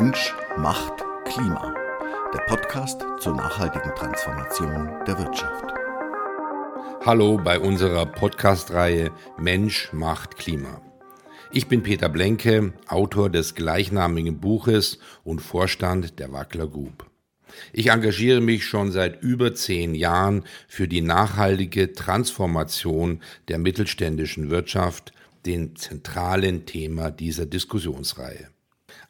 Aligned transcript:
Mensch 0.00 0.34
macht 0.56 1.04
Klima. 1.26 1.74
Der 2.32 2.38
Podcast 2.46 3.04
zur 3.20 3.36
nachhaltigen 3.36 3.94
Transformation 3.94 4.88
der 5.06 5.18
Wirtschaft. 5.18 5.66
Hallo 7.04 7.36
bei 7.36 7.60
unserer 7.60 8.06
Podcast-Reihe 8.06 9.10
Mensch 9.36 9.92
macht 9.92 10.36
Klima. 10.38 10.80
Ich 11.50 11.68
bin 11.68 11.82
Peter 11.82 12.08
Blenke, 12.08 12.72
Autor 12.88 13.28
des 13.28 13.54
gleichnamigen 13.54 14.40
Buches 14.40 14.98
und 15.24 15.40
Vorstand 15.40 16.18
der 16.18 16.32
Wackler 16.32 16.68
Group. 16.68 17.04
Ich 17.74 17.88
engagiere 17.88 18.40
mich 18.40 18.64
schon 18.64 18.92
seit 18.92 19.22
über 19.22 19.54
zehn 19.54 19.94
Jahren 19.94 20.44
für 20.68 20.88
die 20.88 21.02
nachhaltige 21.02 21.92
Transformation 21.92 23.20
der 23.48 23.58
mittelständischen 23.58 24.48
Wirtschaft, 24.48 25.12
den 25.44 25.76
zentralen 25.76 26.64
Thema 26.64 27.10
dieser 27.10 27.44
Diskussionsreihe. 27.44 28.48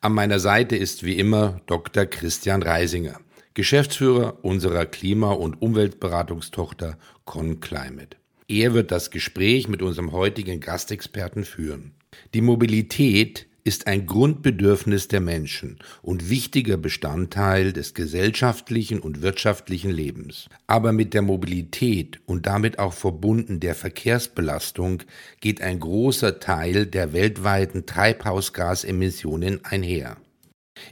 An 0.05 0.15
meiner 0.15 0.41
Seite 0.41 0.74
ist 0.74 1.05
wie 1.05 1.16
immer 1.16 1.61
Dr. 1.66 2.06
Christian 2.06 2.65
Reisinger, 2.65 3.20
Geschäftsführer 3.55 4.45
unserer 4.45 4.84
Klima- 4.84 5.30
und 5.30 5.62
Umweltberatungstochter 5.62 6.98
ConClimate. 7.24 8.16
Er 8.48 8.74
wird 8.74 8.91
das 8.91 9.12
Gespräch 9.12 9.69
mit 9.69 9.80
unserem 9.80 10.10
heutigen 10.10 10.59
Gastexperten 10.59 11.45
führen. 11.45 11.93
Die 12.34 12.41
Mobilität 12.41 13.46
ist 13.65 13.87
ein 13.87 14.07
Grundbedürfnis 14.07 15.09
der 15.09 15.21
Menschen 15.21 15.79
und 16.02 16.30
wichtiger 16.30 16.77
Bestandteil 16.77 17.73
des 17.73 17.95
gesellschaftlichen 17.95 18.98
und 18.98 19.23
wirtschaftlichen 19.23 19.91
Lebens. 19.91 20.48
Aber 20.66 20.93
mit 20.93 21.15
der 21.15 21.23
Mobilität 21.23 22.21
und 22.27 22.47
damit 22.47 22.79
auch 22.79 22.93
verbunden 22.93 23.61
der 23.61 23.75
Verkehrsbelastung 23.75 25.05
geht 25.41 25.61
ein 25.62 25.79
großer 25.79 26.41
Teil 26.41 26.87
der 26.87 27.12
weltweiten 27.12 27.87
Treibhausgasemissionen 27.87 29.65
einher. 29.65 30.16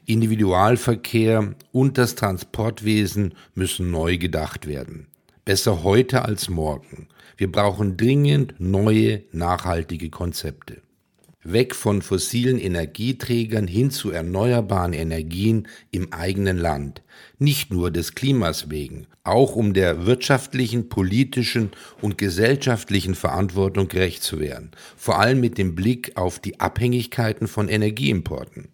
Individualverkehr 0.06 1.54
und 1.72 1.98
das 1.98 2.14
Transportwesen 2.14 3.34
müssen 3.54 3.90
neu 3.90 4.18
gedacht 4.18 4.66
werden. 4.68 5.08
Besser 5.44 5.82
heute 5.82 6.24
als 6.24 6.48
morgen. 6.48 7.08
Wir 7.36 7.50
brauchen 7.50 7.96
dringend 7.96 8.54
neue, 8.58 9.24
nachhaltige 9.32 10.10
Konzepte 10.10 10.82
weg 11.42 11.74
von 11.74 12.02
fossilen 12.02 12.58
Energieträgern 12.58 13.66
hin 13.66 13.90
zu 13.90 14.10
erneuerbaren 14.10 14.92
Energien 14.92 15.68
im 15.90 16.12
eigenen 16.12 16.58
Land. 16.58 17.02
Nicht 17.38 17.72
nur 17.72 17.90
des 17.90 18.14
Klimas 18.14 18.70
wegen, 18.70 19.06
auch 19.24 19.56
um 19.56 19.72
der 19.72 20.06
wirtschaftlichen, 20.06 20.88
politischen 20.88 21.70
und 22.00 22.18
gesellschaftlichen 22.18 23.14
Verantwortung 23.14 23.88
gerecht 23.88 24.22
zu 24.22 24.38
werden, 24.38 24.70
vor 24.96 25.18
allem 25.18 25.40
mit 25.40 25.56
dem 25.56 25.74
Blick 25.74 26.16
auf 26.16 26.38
die 26.38 26.60
Abhängigkeiten 26.60 27.48
von 27.48 27.68
Energieimporten. 27.68 28.68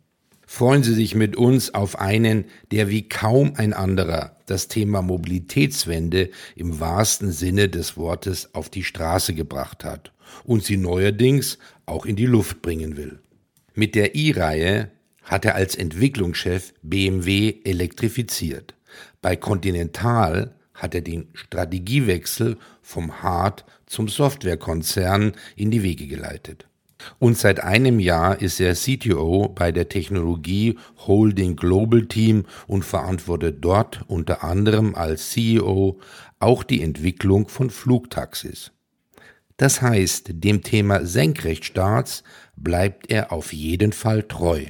Freuen 0.49 0.85
Sie 0.85 0.95
sich 0.95 1.17
mit 1.17 1.37
uns 1.37 1.75
auf 1.75 1.99
einen, 1.99 2.45
der 2.71 2.89
wie 2.89 3.09
kaum 3.09 3.55
ein 3.57 3.73
anderer 3.73 4.37
das 4.47 4.69
Thema 4.69 5.03
Mobilitätswende 5.03 6.31
im 6.55 6.79
wahrsten 6.79 7.33
Sinne 7.33 7.69
des 7.69 7.97
Wortes 7.97 8.55
auf 8.55 8.71
die 8.71 8.85
Straße 8.85 9.35
gebracht 9.35 9.85
hat 9.85 10.13
und 10.45 10.65
sie 10.65 10.77
neuerdings 10.77 11.59
auch 11.87 12.07
in 12.07 12.17
die 12.17 12.27
Luft 12.27 12.63
bringen 12.63 12.97
will. 12.97 13.21
Mit 13.75 13.95
der 13.95 14.15
i-Reihe 14.15 14.91
hat 15.23 15.45
er 15.45 15.55
als 15.55 15.75
Entwicklungschef 15.75 16.73
BMW 16.83 17.57
elektrifiziert. 17.65 18.75
Bei 19.21 19.37
Continental 19.37 20.55
hat 20.75 20.95
er 20.95 21.01
den 21.01 21.29
Strategiewechsel 21.35 22.57
vom 22.83 23.23
Hard- 23.23 23.65
zum 23.87 24.09
Softwarekonzern 24.09 25.33
in 25.57 25.71
die 25.71 25.83
Wege 25.83 26.07
geleitet. 26.07 26.67
Und 27.19 27.37
seit 27.37 27.61
einem 27.61 28.01
Jahr 28.01 28.41
ist 28.41 28.61
er 28.61 28.75
CTO 28.75 29.49
bei 29.49 29.71
der 29.71 29.89
Technologie 29.89 30.79
Holding 31.07 31.57
Global 31.57 32.07
Team 32.07 32.47
und 32.67 32.85
verantwortet 32.85 33.59
dort 33.61 34.05
unter 34.07 34.43
anderem 34.43 34.95
als 34.95 35.31
CEO 35.31 35.99
auch 36.39 36.63
die 36.63 36.83
Entwicklung 36.83 37.49
von 37.49 37.71
Flugtaxis. 37.71 38.73
Das 39.57 39.81
heißt, 39.81 40.29
dem 40.33 40.63
Thema 40.63 41.07
Senkrechtstarts 41.07 42.23
bleibt 42.57 43.11
er 43.11 43.33
auf 43.33 43.53
jeden 43.53 43.93
Fall 43.93 44.23
treu. 44.23 44.67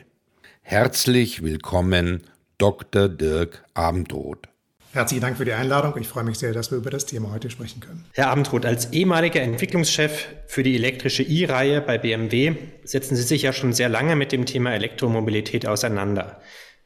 Herzlich 0.63 1.43
willkommen, 1.43 2.23
Dr. 2.59 3.09
Dirk 3.09 3.65
Abendroth. 3.75 4.49
Herzlichen 4.93 5.23
Dank 5.23 5.37
für 5.37 5.45
die 5.45 5.53
Einladung. 5.53 5.95
Ich 6.01 6.09
freue 6.09 6.25
mich 6.25 6.39
sehr, 6.39 6.53
dass 6.53 6.71
wir 6.71 6.79
über 6.79 6.91
das 6.91 7.05
Thema 7.05 7.31
heute 7.33 7.51
sprechen 7.51 7.81
können. 7.81 8.05
Herr 8.13 8.29
Abendroth, 8.31 8.65
als 8.65 8.93
ehemaliger 8.93 9.43
Entwicklungschef 9.43 10.27
für 10.47 10.63
die 10.63 10.77
elektrische 10.77 11.23
i-Reihe 11.23 11.81
bei 11.81 11.99
BMW 11.99 12.55
setzen 12.85 13.17
Sie 13.17 13.23
sich 13.23 13.43
ja 13.43 13.53
schon 13.53 13.73
sehr 13.73 13.89
lange 13.89 14.17
mit 14.17 14.33
dem 14.33 14.47
Thema 14.47 14.73
Elektromobilität 14.73 15.67
auseinander. 15.67 16.41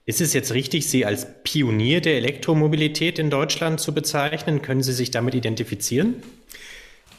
Ist 0.06 0.20
es 0.20 0.32
jetzt 0.32 0.54
richtig, 0.54 0.88
Sie 0.88 1.04
als 1.04 1.26
Pionier 1.44 2.00
der 2.00 2.16
Elektromobilität 2.16 3.18
in 3.18 3.30
Deutschland 3.30 3.78
zu 3.78 3.94
bezeichnen? 3.94 4.62
Können 4.62 4.82
Sie 4.82 4.94
sich 4.94 5.12
damit 5.12 5.34
identifizieren? 5.34 6.16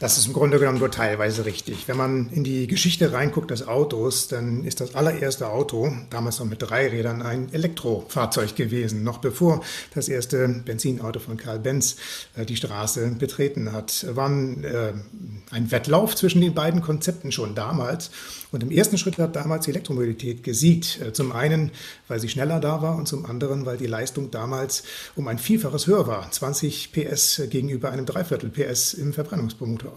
Das 0.02 0.18
ist 0.18 0.26
im 0.26 0.32
Grunde 0.32 0.58
genommen 0.58 0.80
nur 0.80 0.90
teilweise 0.90 1.44
richtig. 1.44 1.86
Wenn 1.86 1.96
man 1.96 2.28
in 2.32 2.42
die 2.42 2.66
Geschichte 2.66 3.12
reinguckt 3.12 3.52
des 3.52 3.68
Autos, 3.68 4.26
dann 4.26 4.64
ist 4.64 4.80
das 4.80 4.96
allererste 4.96 5.48
Auto, 5.48 5.92
damals 6.10 6.40
noch 6.40 6.46
mit 6.46 6.60
drei 6.60 6.88
Rädern, 6.88 7.22
ein 7.22 7.54
Elektrofahrzeug 7.54 8.56
gewesen, 8.56 9.04
noch 9.04 9.18
bevor 9.18 9.62
das 9.94 10.08
erste 10.08 10.48
Benzinauto 10.48 11.20
von 11.20 11.36
Karl 11.36 11.60
Benz 11.60 11.98
äh, 12.34 12.44
die 12.44 12.56
Straße 12.56 13.14
betreten 13.16 13.70
hat. 13.70 14.04
War 14.16 14.28
ein, 14.28 14.64
äh, 14.64 14.92
ein 15.52 15.70
Wettlauf 15.70 16.16
zwischen 16.16 16.40
den 16.40 16.52
beiden 16.52 16.80
Konzepten 16.80 17.30
schon 17.30 17.54
damals. 17.54 18.10
Und 18.50 18.64
im 18.64 18.72
ersten 18.72 18.98
Schritt 18.98 19.18
hat 19.18 19.36
damals 19.36 19.66
die 19.66 19.70
Elektromobilität 19.70 20.42
gesiegt. 20.42 21.00
Äh, 21.00 21.12
zum 21.12 21.30
einen, 21.30 21.70
weil 22.08 22.18
sie 22.18 22.28
schneller 22.28 22.58
da 22.58 22.82
war 22.82 22.96
und 22.96 23.06
zum 23.06 23.24
anderen, 23.24 23.66
weil 23.66 23.76
die 23.76 23.86
Leistung 23.86 24.32
damals 24.32 24.82
um 25.14 25.28
ein 25.28 25.38
Vielfaches 25.38 25.86
höher 25.86 26.08
war. 26.08 26.28
20 26.28 26.90
PS 26.90 27.42
gegenüber 27.48 27.92
einem 27.92 28.04
Dreiviertel 28.04 28.50
PS 28.50 28.94
im 28.94 29.12
Verbrennungsmotor. 29.12 29.91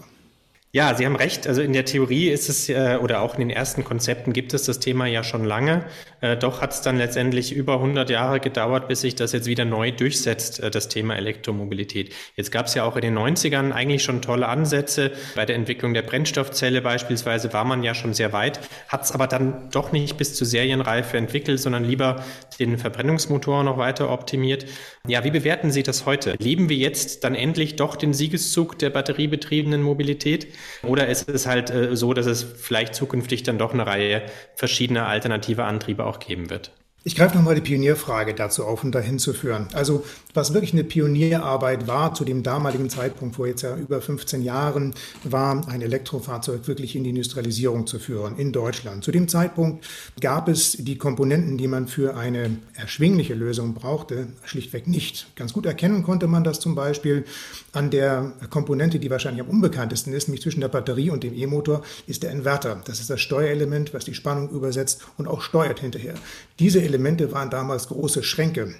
Ja, 0.72 0.94
Sie 0.94 1.06
haben 1.06 1.16
recht. 1.16 1.46
Also 1.46 1.62
in 1.62 1.72
der 1.72 1.84
Theorie 1.84 2.28
ist 2.28 2.48
es 2.48 2.68
äh, 2.68 2.98
oder 3.00 3.22
auch 3.22 3.34
in 3.34 3.40
den 3.40 3.50
ersten 3.50 3.82
Konzepten 3.82 4.32
gibt 4.32 4.52
es 4.52 4.64
das 4.64 4.78
Thema 4.78 5.06
ja 5.06 5.24
schon 5.24 5.44
lange. 5.44 5.86
Äh, 6.20 6.36
doch 6.36 6.62
hat 6.62 6.72
es 6.72 6.80
dann 6.80 6.96
letztendlich 6.96 7.52
über 7.52 7.74
100 7.74 8.08
Jahre 8.10 8.40
gedauert, 8.40 8.88
bis 8.88 9.02
sich 9.02 9.14
das 9.14 9.32
jetzt 9.32 9.46
wieder 9.46 9.64
neu 9.64 9.92
durchsetzt, 9.92 10.60
äh, 10.60 10.70
das 10.70 10.88
Thema 10.88 11.16
Elektromobilität. 11.16 12.14
Jetzt 12.36 12.50
gab 12.50 12.66
es 12.66 12.74
ja 12.74 12.84
auch 12.84 12.96
in 12.96 13.02
den 13.02 13.18
90ern 13.18 13.72
eigentlich 13.72 14.02
schon 14.02 14.22
tolle 14.22 14.48
Ansätze. 14.48 15.12
Bei 15.34 15.44
der 15.44 15.56
Entwicklung 15.56 15.94
der 15.94 16.02
Brennstoffzelle 16.02 16.80
beispielsweise 16.80 17.52
war 17.52 17.64
man 17.64 17.82
ja 17.82 17.94
schon 17.94 18.14
sehr 18.14 18.32
weit, 18.32 18.60
hat 18.88 19.02
es 19.04 19.12
aber 19.12 19.26
dann 19.26 19.68
doch 19.70 19.92
nicht 19.92 20.16
bis 20.16 20.34
zur 20.34 20.46
Serienreife 20.46 21.16
entwickelt, 21.16 21.60
sondern 21.60 21.84
lieber 21.84 22.24
den 22.58 22.78
Verbrennungsmotor 22.78 23.62
noch 23.62 23.76
weiter 23.76 24.10
optimiert. 24.10 24.66
Ja, 25.06 25.22
wie 25.24 25.30
bewerten 25.30 25.70
Sie 25.70 25.82
das 25.82 26.06
heute? 26.06 26.34
Leben 26.38 26.68
wir 26.68 26.76
jetzt 26.76 27.24
dann 27.24 27.34
endlich 27.34 27.76
doch 27.76 27.96
den 27.96 28.14
Siegeszug 28.14 28.78
der 28.78 28.90
batteriebetriebenen 28.90 29.82
Mobilität? 29.82 30.48
Oder 30.82 31.08
ist 31.08 31.28
es 31.28 31.46
halt 31.46 31.70
äh, 31.70 31.94
so, 31.94 32.14
dass 32.14 32.26
es 32.26 32.42
vielleicht 32.42 32.94
zukünftig 32.94 33.42
dann 33.42 33.58
doch 33.58 33.74
eine 33.74 33.86
Reihe 33.86 34.22
verschiedener 34.54 35.06
alternative 35.06 35.64
Antriebe 35.64 36.05
auch 36.06 36.18
geben 36.18 36.50
wird? 36.50 36.72
Ich 37.06 37.14
greife 37.14 37.36
nochmal 37.36 37.54
die 37.54 37.60
Pionierfrage 37.60 38.34
dazu 38.34 38.64
auf, 38.64 38.82
um 38.82 38.90
dahin 38.90 39.20
zu 39.20 39.32
führen. 39.32 39.68
Also 39.74 40.04
was 40.34 40.52
wirklich 40.52 40.72
eine 40.72 40.82
Pionierarbeit 40.82 41.86
war 41.86 42.12
zu 42.14 42.24
dem 42.24 42.42
damaligen 42.42 42.90
Zeitpunkt, 42.90 43.36
vor 43.36 43.46
jetzt 43.46 43.62
ja 43.62 43.76
über 43.76 44.00
15 44.00 44.42
Jahren, 44.42 44.92
war 45.22 45.68
ein 45.68 45.82
Elektrofahrzeug 45.82 46.66
wirklich 46.66 46.96
in 46.96 47.04
die 47.04 47.10
Industrialisierung 47.10 47.86
zu 47.86 48.00
führen 48.00 48.36
in 48.38 48.50
Deutschland. 48.50 49.04
Zu 49.04 49.12
dem 49.12 49.28
Zeitpunkt 49.28 49.86
gab 50.20 50.48
es 50.48 50.72
die 50.72 50.98
Komponenten, 50.98 51.56
die 51.56 51.68
man 51.68 51.86
für 51.86 52.16
eine 52.16 52.58
erschwingliche 52.74 53.34
Lösung 53.34 53.74
brauchte, 53.74 54.26
schlichtweg 54.44 54.88
nicht. 54.88 55.28
Ganz 55.36 55.52
gut 55.52 55.64
erkennen 55.64 56.02
konnte 56.02 56.26
man 56.26 56.42
das 56.42 56.58
zum 56.58 56.74
Beispiel 56.74 57.24
an 57.72 57.90
der 57.90 58.32
Komponente, 58.50 58.98
die 58.98 59.10
wahrscheinlich 59.10 59.44
am 59.44 59.48
unbekanntesten 59.48 60.12
ist, 60.12 60.26
nämlich 60.26 60.42
zwischen 60.42 60.60
der 60.60 60.68
Batterie 60.68 61.10
und 61.10 61.22
dem 61.22 61.34
E-Motor, 61.34 61.82
ist 62.08 62.24
der 62.24 62.32
Inverter. 62.32 62.82
Das 62.84 62.98
ist 62.98 63.10
das 63.10 63.20
Steuerelement, 63.20 63.94
was 63.94 64.04
die 64.04 64.14
Spannung 64.14 64.50
übersetzt 64.50 65.06
und 65.18 65.28
auch 65.28 65.40
steuert 65.40 65.78
hinterher. 65.78 66.14
Diese 66.58 66.82
Elemente 66.82 66.95
waren 67.32 67.50
damals 67.50 67.88
große 67.88 68.22
Schränke 68.22 68.74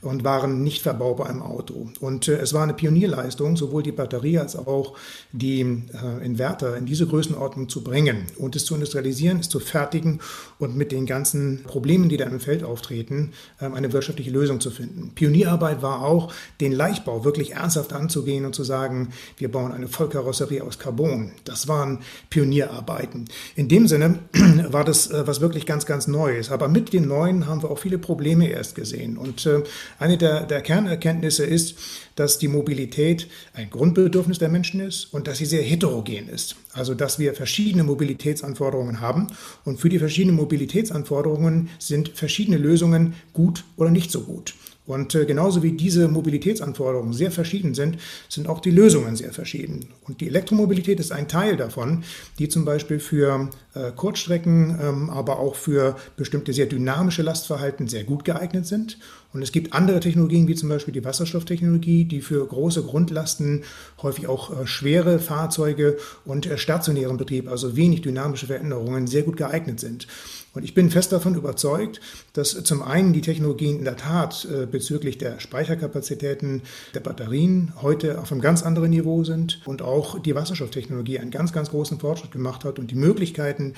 und 0.00 0.24
waren 0.24 0.62
nicht 0.62 0.82
verbaubar 0.82 1.30
im 1.30 1.42
Auto. 1.42 1.88
Und 2.00 2.28
äh, 2.28 2.38
es 2.38 2.52
war 2.52 2.62
eine 2.62 2.74
Pionierleistung, 2.74 3.56
sowohl 3.56 3.82
die 3.82 3.92
Batterie 3.92 4.38
als 4.38 4.56
auch 4.56 4.96
die 5.32 5.60
äh, 5.60 6.24
Inverter 6.24 6.76
in 6.76 6.86
diese 6.86 7.06
Größenordnung 7.06 7.68
zu 7.68 7.84
bringen 7.84 8.26
und 8.36 8.56
es 8.56 8.64
zu 8.64 8.74
industrialisieren, 8.74 9.38
es 9.40 9.48
zu 9.48 9.60
fertigen 9.60 10.20
und 10.58 10.76
mit 10.76 10.92
den 10.92 11.06
ganzen 11.06 11.62
Problemen, 11.64 12.08
die 12.08 12.16
da 12.16 12.24
im 12.26 12.40
Feld 12.40 12.64
auftreten, 12.64 13.32
äh, 13.60 13.66
eine 13.66 13.92
wirtschaftliche 13.92 14.30
Lösung 14.30 14.60
zu 14.60 14.70
finden. 14.70 15.12
Pionierarbeit 15.14 15.82
war 15.82 16.02
auch, 16.02 16.32
den 16.60 16.72
Leichtbau 16.72 17.24
wirklich 17.24 17.52
ernsthaft 17.52 17.92
anzugehen 17.92 18.44
und 18.44 18.54
zu 18.54 18.64
sagen, 18.64 19.10
wir 19.36 19.50
bauen 19.50 19.72
eine 19.72 19.88
Vollkarosserie 19.88 20.62
aus 20.62 20.78
Carbon. 20.78 21.32
Das 21.44 21.68
waren 21.68 22.00
Pionierarbeiten. 22.30 23.26
In 23.54 23.68
dem 23.68 23.86
Sinne 23.86 24.18
war 24.68 24.84
das 24.84 25.10
äh, 25.10 25.26
was 25.26 25.40
wirklich 25.40 25.66
ganz, 25.66 25.86
ganz 25.86 26.06
Neues. 26.06 26.50
Aber 26.50 26.68
mit 26.68 26.92
dem 26.92 27.06
Neuen 27.06 27.46
haben 27.46 27.61
haben 27.62 27.68
wir 27.68 27.72
auch 27.72 27.78
viele 27.78 27.98
Probleme 27.98 28.48
erst 28.48 28.74
gesehen. 28.74 29.16
Und 29.16 29.46
äh, 29.46 29.62
eine 29.98 30.18
der, 30.18 30.44
der 30.44 30.60
Kernerkenntnisse 30.60 31.44
ist, 31.44 31.76
dass 32.16 32.38
die 32.38 32.48
Mobilität 32.48 33.28
ein 33.54 33.70
Grundbedürfnis 33.70 34.38
der 34.38 34.48
Menschen 34.48 34.80
ist 34.80 35.12
und 35.12 35.26
dass 35.26 35.38
sie 35.38 35.46
sehr 35.46 35.62
heterogen 35.62 36.28
ist. 36.28 36.56
Also 36.72 36.94
dass 36.94 37.18
wir 37.18 37.34
verschiedene 37.34 37.84
Mobilitätsanforderungen 37.84 39.00
haben 39.00 39.28
und 39.64 39.80
für 39.80 39.88
die 39.88 39.98
verschiedenen 39.98 40.36
Mobilitätsanforderungen 40.36 41.70
sind 41.78 42.10
verschiedene 42.10 42.58
Lösungen 42.58 43.14
gut 43.32 43.64
oder 43.76 43.90
nicht 43.90 44.10
so 44.10 44.22
gut. 44.22 44.54
Und 44.92 45.14
äh, 45.14 45.24
genauso 45.24 45.62
wie 45.62 45.72
diese 45.72 46.06
Mobilitätsanforderungen 46.08 47.12
sehr 47.12 47.30
verschieden 47.30 47.74
sind, 47.74 47.98
sind 48.28 48.46
auch 48.46 48.60
die 48.60 48.70
Lösungen 48.70 49.16
sehr 49.16 49.32
verschieden. 49.32 49.86
Und 50.02 50.20
die 50.20 50.28
Elektromobilität 50.28 51.00
ist 51.00 51.12
ein 51.12 51.28
Teil 51.28 51.56
davon, 51.56 52.04
die 52.38 52.48
zum 52.48 52.64
Beispiel 52.64 53.00
für 53.00 53.48
äh, 53.74 53.90
Kurzstrecken, 53.92 54.78
ähm, 54.80 55.10
aber 55.10 55.38
auch 55.38 55.54
für 55.54 55.96
bestimmte 56.16 56.52
sehr 56.52 56.66
dynamische 56.66 57.22
Lastverhalten 57.22 57.88
sehr 57.88 58.04
gut 58.04 58.24
geeignet 58.24 58.66
sind. 58.66 58.98
Und 59.32 59.42
es 59.42 59.52
gibt 59.52 59.72
andere 59.72 60.00
Technologien, 60.00 60.46
wie 60.46 60.54
zum 60.54 60.68
Beispiel 60.68 60.92
die 60.92 61.04
Wasserstofftechnologie, 61.04 62.04
die 62.04 62.20
für 62.20 62.46
große 62.46 62.82
Grundlasten, 62.82 63.64
häufig 64.02 64.26
auch 64.26 64.50
äh, 64.60 64.66
schwere 64.66 65.18
Fahrzeuge 65.18 65.96
und 66.24 66.46
äh, 66.46 66.58
stationären 66.58 67.16
Betrieb, 67.16 67.50
also 67.50 67.76
wenig 67.76 68.02
dynamische 68.02 68.46
Veränderungen, 68.46 69.06
sehr 69.06 69.22
gut 69.22 69.36
geeignet 69.36 69.80
sind. 69.80 70.06
Und 70.54 70.64
ich 70.64 70.74
bin 70.74 70.90
fest 70.90 71.12
davon 71.12 71.34
überzeugt, 71.34 72.00
dass 72.34 72.62
zum 72.64 72.82
einen 72.82 73.14
die 73.14 73.22
Technologien 73.22 73.78
in 73.78 73.84
der 73.84 73.96
Tat 73.96 74.46
äh, 74.50 74.66
bezüglich 74.66 75.16
der 75.16 75.40
Speicherkapazitäten 75.40 76.60
der 76.94 77.00
Batterien 77.00 77.72
heute 77.80 78.20
auf 78.20 78.30
einem 78.30 78.42
ganz 78.42 78.62
anderen 78.62 78.90
Niveau 78.90 79.24
sind 79.24 79.62
und 79.64 79.80
auch 79.80 80.18
die 80.18 80.34
Wasserstofftechnologie 80.34 81.18
einen 81.18 81.30
ganz, 81.30 81.54
ganz 81.54 81.70
großen 81.70 82.00
Fortschritt 82.00 82.32
gemacht 82.32 82.64
hat 82.64 82.78
und 82.78 82.90
die 82.90 82.96
Möglichkeiten, 82.96 83.74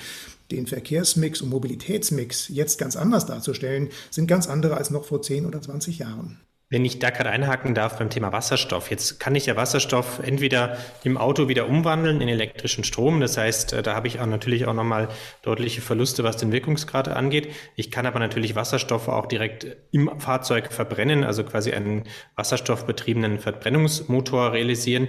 den 0.51 0.67
Verkehrsmix 0.67 1.41
und 1.41 1.49
Mobilitätsmix 1.49 2.47
jetzt 2.49 2.77
ganz 2.77 2.95
anders 2.95 3.25
darzustellen, 3.25 3.89
sind 4.11 4.27
ganz 4.27 4.47
andere 4.47 4.77
als 4.77 4.89
noch 4.89 5.05
vor 5.05 5.21
10 5.21 5.45
oder 5.45 5.61
20 5.61 5.99
Jahren. 5.99 6.39
Wenn 6.69 6.83
ich 6.83 6.97
da 6.97 7.11
gerade 7.11 7.29
einhaken 7.29 7.75
darf 7.75 7.99
beim 7.99 8.09
Thema 8.09 8.31
Wasserstoff. 8.31 8.89
Jetzt 8.89 9.19
kann 9.19 9.35
ich 9.35 9.45
ja 9.45 9.55
Wasserstoff 9.55 10.19
entweder 10.23 10.77
im 11.03 11.15
Auto 11.15 11.47
wieder 11.47 11.69
umwandeln 11.69 12.21
in 12.21 12.27
elektrischen 12.27 12.83
Strom. 12.83 13.19
Das 13.19 13.37
heißt, 13.37 13.73
äh, 13.73 13.83
da 13.83 13.93
habe 13.93 14.07
ich 14.07 14.19
auch 14.19 14.25
natürlich 14.25 14.65
auch 14.65 14.73
nochmal 14.73 15.09
deutliche 15.43 15.81
Verluste, 15.81 16.23
was 16.23 16.37
den 16.37 16.51
Wirkungsgrad 16.51 17.07
angeht. 17.07 17.53
Ich 17.75 17.91
kann 17.91 18.07
aber 18.07 18.17
natürlich 18.17 18.55
Wasserstoff 18.55 19.07
auch 19.07 19.27
direkt 19.27 19.67
im 19.91 20.19
Fahrzeug 20.19 20.73
verbrennen, 20.73 21.23
also 21.23 21.43
quasi 21.43 21.71
einen 21.71 22.05
wasserstoffbetriebenen 22.35 23.37
Verbrennungsmotor 23.37 24.53
realisieren. 24.53 25.07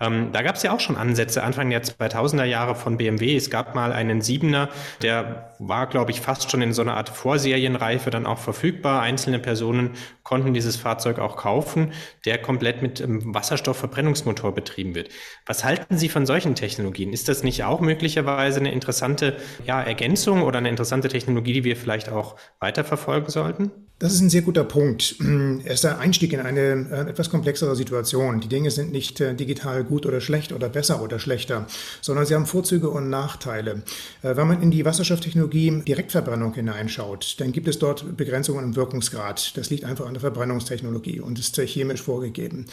Ähm, 0.00 0.30
da 0.32 0.42
gab 0.42 0.56
es 0.56 0.62
ja 0.62 0.72
auch 0.72 0.80
schon 0.80 0.96
Ansätze 0.96 1.42
Anfang 1.42 1.70
der 1.70 1.82
2000er 1.82 2.44
Jahre 2.44 2.74
von 2.74 2.98
BMW. 2.98 3.34
Es 3.34 3.50
gab 3.50 3.74
mal 3.74 3.92
einen 3.92 4.20
Siebener, 4.20 4.68
der 5.02 5.54
war, 5.58 5.86
glaube 5.86 6.10
ich, 6.10 6.20
fast 6.20 6.50
schon 6.50 6.62
in 6.62 6.72
so 6.72 6.82
einer 6.82 6.96
Art 6.96 7.08
Vorserienreife 7.08 8.10
dann 8.10 8.26
auch 8.26 8.38
verfügbar. 8.38 9.02
Einzelne 9.02 9.38
Personen 9.38 9.92
konnten 10.22 10.54
dieses 10.54 10.76
Fahrzeug 10.76 11.07
auch 11.16 11.36
kaufen, 11.36 11.92
der 12.26 12.38
komplett 12.38 12.82
mit 12.82 13.00
ähm, 13.00 13.34
Wasserstoffverbrennungsmotor 13.34 14.54
betrieben 14.54 14.94
wird. 14.94 15.08
Was 15.46 15.64
halten 15.64 15.96
Sie 15.96 16.08
von 16.10 16.26
solchen 16.26 16.54
Technologien? 16.54 17.12
Ist 17.12 17.28
das 17.28 17.42
nicht 17.42 17.64
auch 17.64 17.80
möglicherweise 17.80 18.60
eine 18.60 18.72
interessante 18.72 19.38
ja, 19.66 19.82
Ergänzung 19.82 20.42
oder 20.42 20.58
eine 20.58 20.68
interessante 20.68 21.08
Technologie, 21.08 21.54
die 21.54 21.64
wir 21.64 21.76
vielleicht 21.76 22.10
auch 22.10 22.36
weiterverfolgen 22.60 23.30
sollten? 23.30 23.70
Das 24.00 24.12
ist 24.12 24.20
ein 24.20 24.30
sehr 24.30 24.42
guter 24.42 24.62
Punkt. 24.62 25.16
Er 25.64 25.74
ist 25.74 25.82
der 25.82 25.98
Einstieg 25.98 26.32
in 26.32 26.38
eine 26.38 26.86
äh, 26.88 27.10
etwas 27.10 27.30
komplexere 27.30 27.74
Situation. 27.74 28.38
Die 28.38 28.46
Dinge 28.46 28.70
sind 28.70 28.92
nicht 28.92 29.20
äh, 29.20 29.34
digital 29.34 29.82
gut 29.82 30.06
oder 30.06 30.20
schlecht 30.20 30.52
oder 30.52 30.68
besser 30.68 31.02
oder 31.02 31.18
schlechter, 31.18 31.66
sondern 32.00 32.24
sie 32.24 32.36
haben 32.36 32.46
Vorzüge 32.46 32.90
und 32.90 33.10
Nachteile. 33.10 33.82
Äh, 34.22 34.36
wenn 34.36 34.46
man 34.46 34.62
in 34.62 34.70
die 34.70 34.84
Wasserstofftechnologie 34.84 35.82
Direktverbrennung 35.82 36.54
hineinschaut, 36.54 37.40
dann 37.40 37.50
gibt 37.50 37.66
es 37.66 37.80
dort 37.80 38.16
Begrenzungen 38.16 38.62
im 38.62 38.76
Wirkungsgrad. 38.76 39.56
Das 39.56 39.68
liegt 39.68 39.84
einfach 39.84 40.06
an 40.06 40.14
der 40.14 40.20
Verbrennungstechnologie 40.20 40.87
und 40.96 41.38
ist 41.38 41.56
chemisch 41.56 42.02
vorgegeben. 42.02 42.66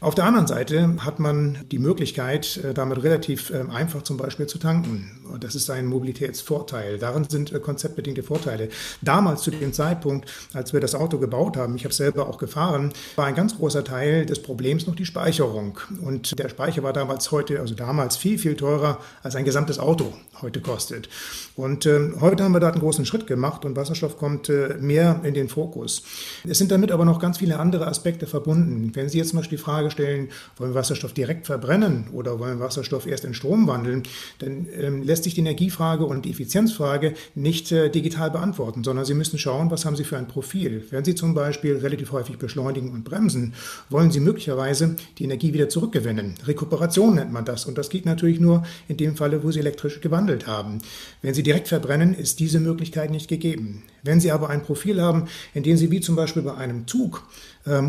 Auf 0.00 0.14
der 0.14 0.24
anderen 0.24 0.46
Seite 0.46 0.96
hat 1.00 1.18
man 1.18 1.58
die 1.70 1.78
Möglichkeit, 1.78 2.60
damit 2.74 3.02
relativ 3.02 3.52
einfach 3.52 4.02
zum 4.02 4.16
Beispiel 4.16 4.46
zu 4.46 4.58
tanken. 4.58 5.10
Das 5.40 5.54
ist 5.54 5.70
ein 5.70 5.86
Mobilitätsvorteil. 5.86 6.98
Darin 6.98 7.24
sind 7.28 7.52
konzeptbedingte 7.62 8.22
Vorteile. 8.22 8.68
Damals 9.02 9.42
zu 9.42 9.50
dem 9.50 9.72
Zeitpunkt, 9.72 10.30
als 10.52 10.72
wir 10.72 10.80
das 10.80 10.94
Auto 10.94 11.18
gebaut 11.18 11.56
haben, 11.56 11.76
ich 11.76 11.84
habe 11.84 11.94
selber 11.94 12.28
auch 12.28 12.38
gefahren, 12.38 12.92
war 13.16 13.26
ein 13.26 13.34
ganz 13.34 13.56
großer 13.56 13.84
Teil 13.84 14.26
des 14.26 14.42
Problems 14.42 14.86
noch 14.86 14.94
die 14.94 15.06
Speicherung. 15.06 15.78
Und 16.02 16.38
der 16.38 16.48
Speicher 16.48 16.82
war 16.82 16.92
damals 16.92 17.30
heute, 17.30 17.60
also 17.60 17.74
damals 17.74 18.16
viel, 18.16 18.38
viel 18.38 18.56
teurer 18.56 18.98
als 19.22 19.36
ein 19.36 19.44
gesamtes 19.44 19.78
Auto 19.78 20.12
heute 20.42 20.60
kostet. 20.60 21.08
Und 21.56 21.86
äh, 21.86 22.12
heute 22.20 22.44
haben 22.44 22.52
wir 22.52 22.60
da 22.60 22.70
einen 22.70 22.80
großen 22.80 23.04
Schritt 23.04 23.26
gemacht 23.26 23.64
und 23.64 23.76
Wasserstoff 23.76 24.18
kommt 24.18 24.48
äh, 24.48 24.76
mehr 24.80 25.20
in 25.24 25.34
den 25.34 25.48
Fokus. 25.48 26.02
Es 26.46 26.58
sind 26.58 26.70
damit 26.70 26.92
aber 26.92 27.04
noch 27.04 27.18
ganz 27.18 27.38
viele 27.38 27.57
andere 27.58 27.86
Aspekte 27.86 28.26
verbunden. 28.26 28.90
Wenn 28.94 29.08
Sie 29.08 29.18
jetzt 29.18 29.34
Beispiel 29.34 29.58
die 29.58 29.62
Frage 29.62 29.90
stellen, 29.90 30.28
wollen 30.56 30.72
wir 30.72 30.74
Wasserstoff 30.74 31.12
direkt 31.12 31.46
verbrennen 31.46 32.08
oder 32.12 32.38
wollen 32.38 32.58
wir 32.58 32.64
Wasserstoff 32.64 33.06
erst 33.06 33.24
in 33.24 33.34
Strom 33.34 33.66
wandeln, 33.66 34.02
dann 34.38 34.66
ähm, 34.78 35.02
lässt 35.02 35.24
sich 35.24 35.34
die 35.34 35.40
Energiefrage 35.40 36.04
und 36.04 36.24
die 36.24 36.30
Effizienzfrage 36.30 37.14
nicht 37.34 37.72
äh, 37.72 37.90
digital 37.90 38.30
beantworten, 38.30 38.84
sondern 38.84 39.04
Sie 39.04 39.14
müssen 39.14 39.38
schauen, 39.38 39.70
was 39.70 39.84
haben 39.84 39.96
Sie 39.96 40.04
für 40.04 40.18
ein 40.18 40.28
Profil. 40.28 40.84
Wenn 40.90 41.04
Sie 41.04 41.14
zum 41.14 41.34
Beispiel 41.34 41.76
relativ 41.76 42.12
häufig 42.12 42.38
beschleunigen 42.38 42.90
und 42.90 43.04
bremsen, 43.04 43.54
wollen 43.90 44.10
Sie 44.10 44.20
möglicherweise 44.20 44.96
die 45.18 45.24
Energie 45.24 45.52
wieder 45.54 45.68
zurückgewinnen. 45.68 46.34
Rekuperation 46.46 47.14
nennt 47.14 47.32
man 47.32 47.44
das. 47.44 47.66
Und 47.66 47.78
das 47.78 47.88
geht 47.88 48.06
natürlich 48.06 48.40
nur 48.40 48.64
in 48.88 48.96
dem 48.96 49.16
Falle, 49.16 49.42
wo 49.42 49.50
Sie 49.50 49.60
elektrisch 49.60 50.00
gewandelt 50.00 50.46
haben. 50.46 50.78
Wenn 51.22 51.34
Sie 51.34 51.42
direkt 51.42 51.68
verbrennen, 51.68 52.14
ist 52.14 52.40
diese 52.40 52.60
Möglichkeit 52.60 53.10
nicht 53.10 53.28
gegeben. 53.28 53.82
Wenn 54.02 54.20
Sie 54.20 54.30
aber 54.30 54.50
ein 54.50 54.62
Profil 54.62 55.00
haben, 55.02 55.28
in 55.54 55.62
dem 55.62 55.76
Sie 55.76 55.90
wie 55.90 56.00
zum 56.00 56.16
Beispiel 56.16 56.42
bei 56.42 56.54
einem 56.54 56.86
Zug 56.86 57.24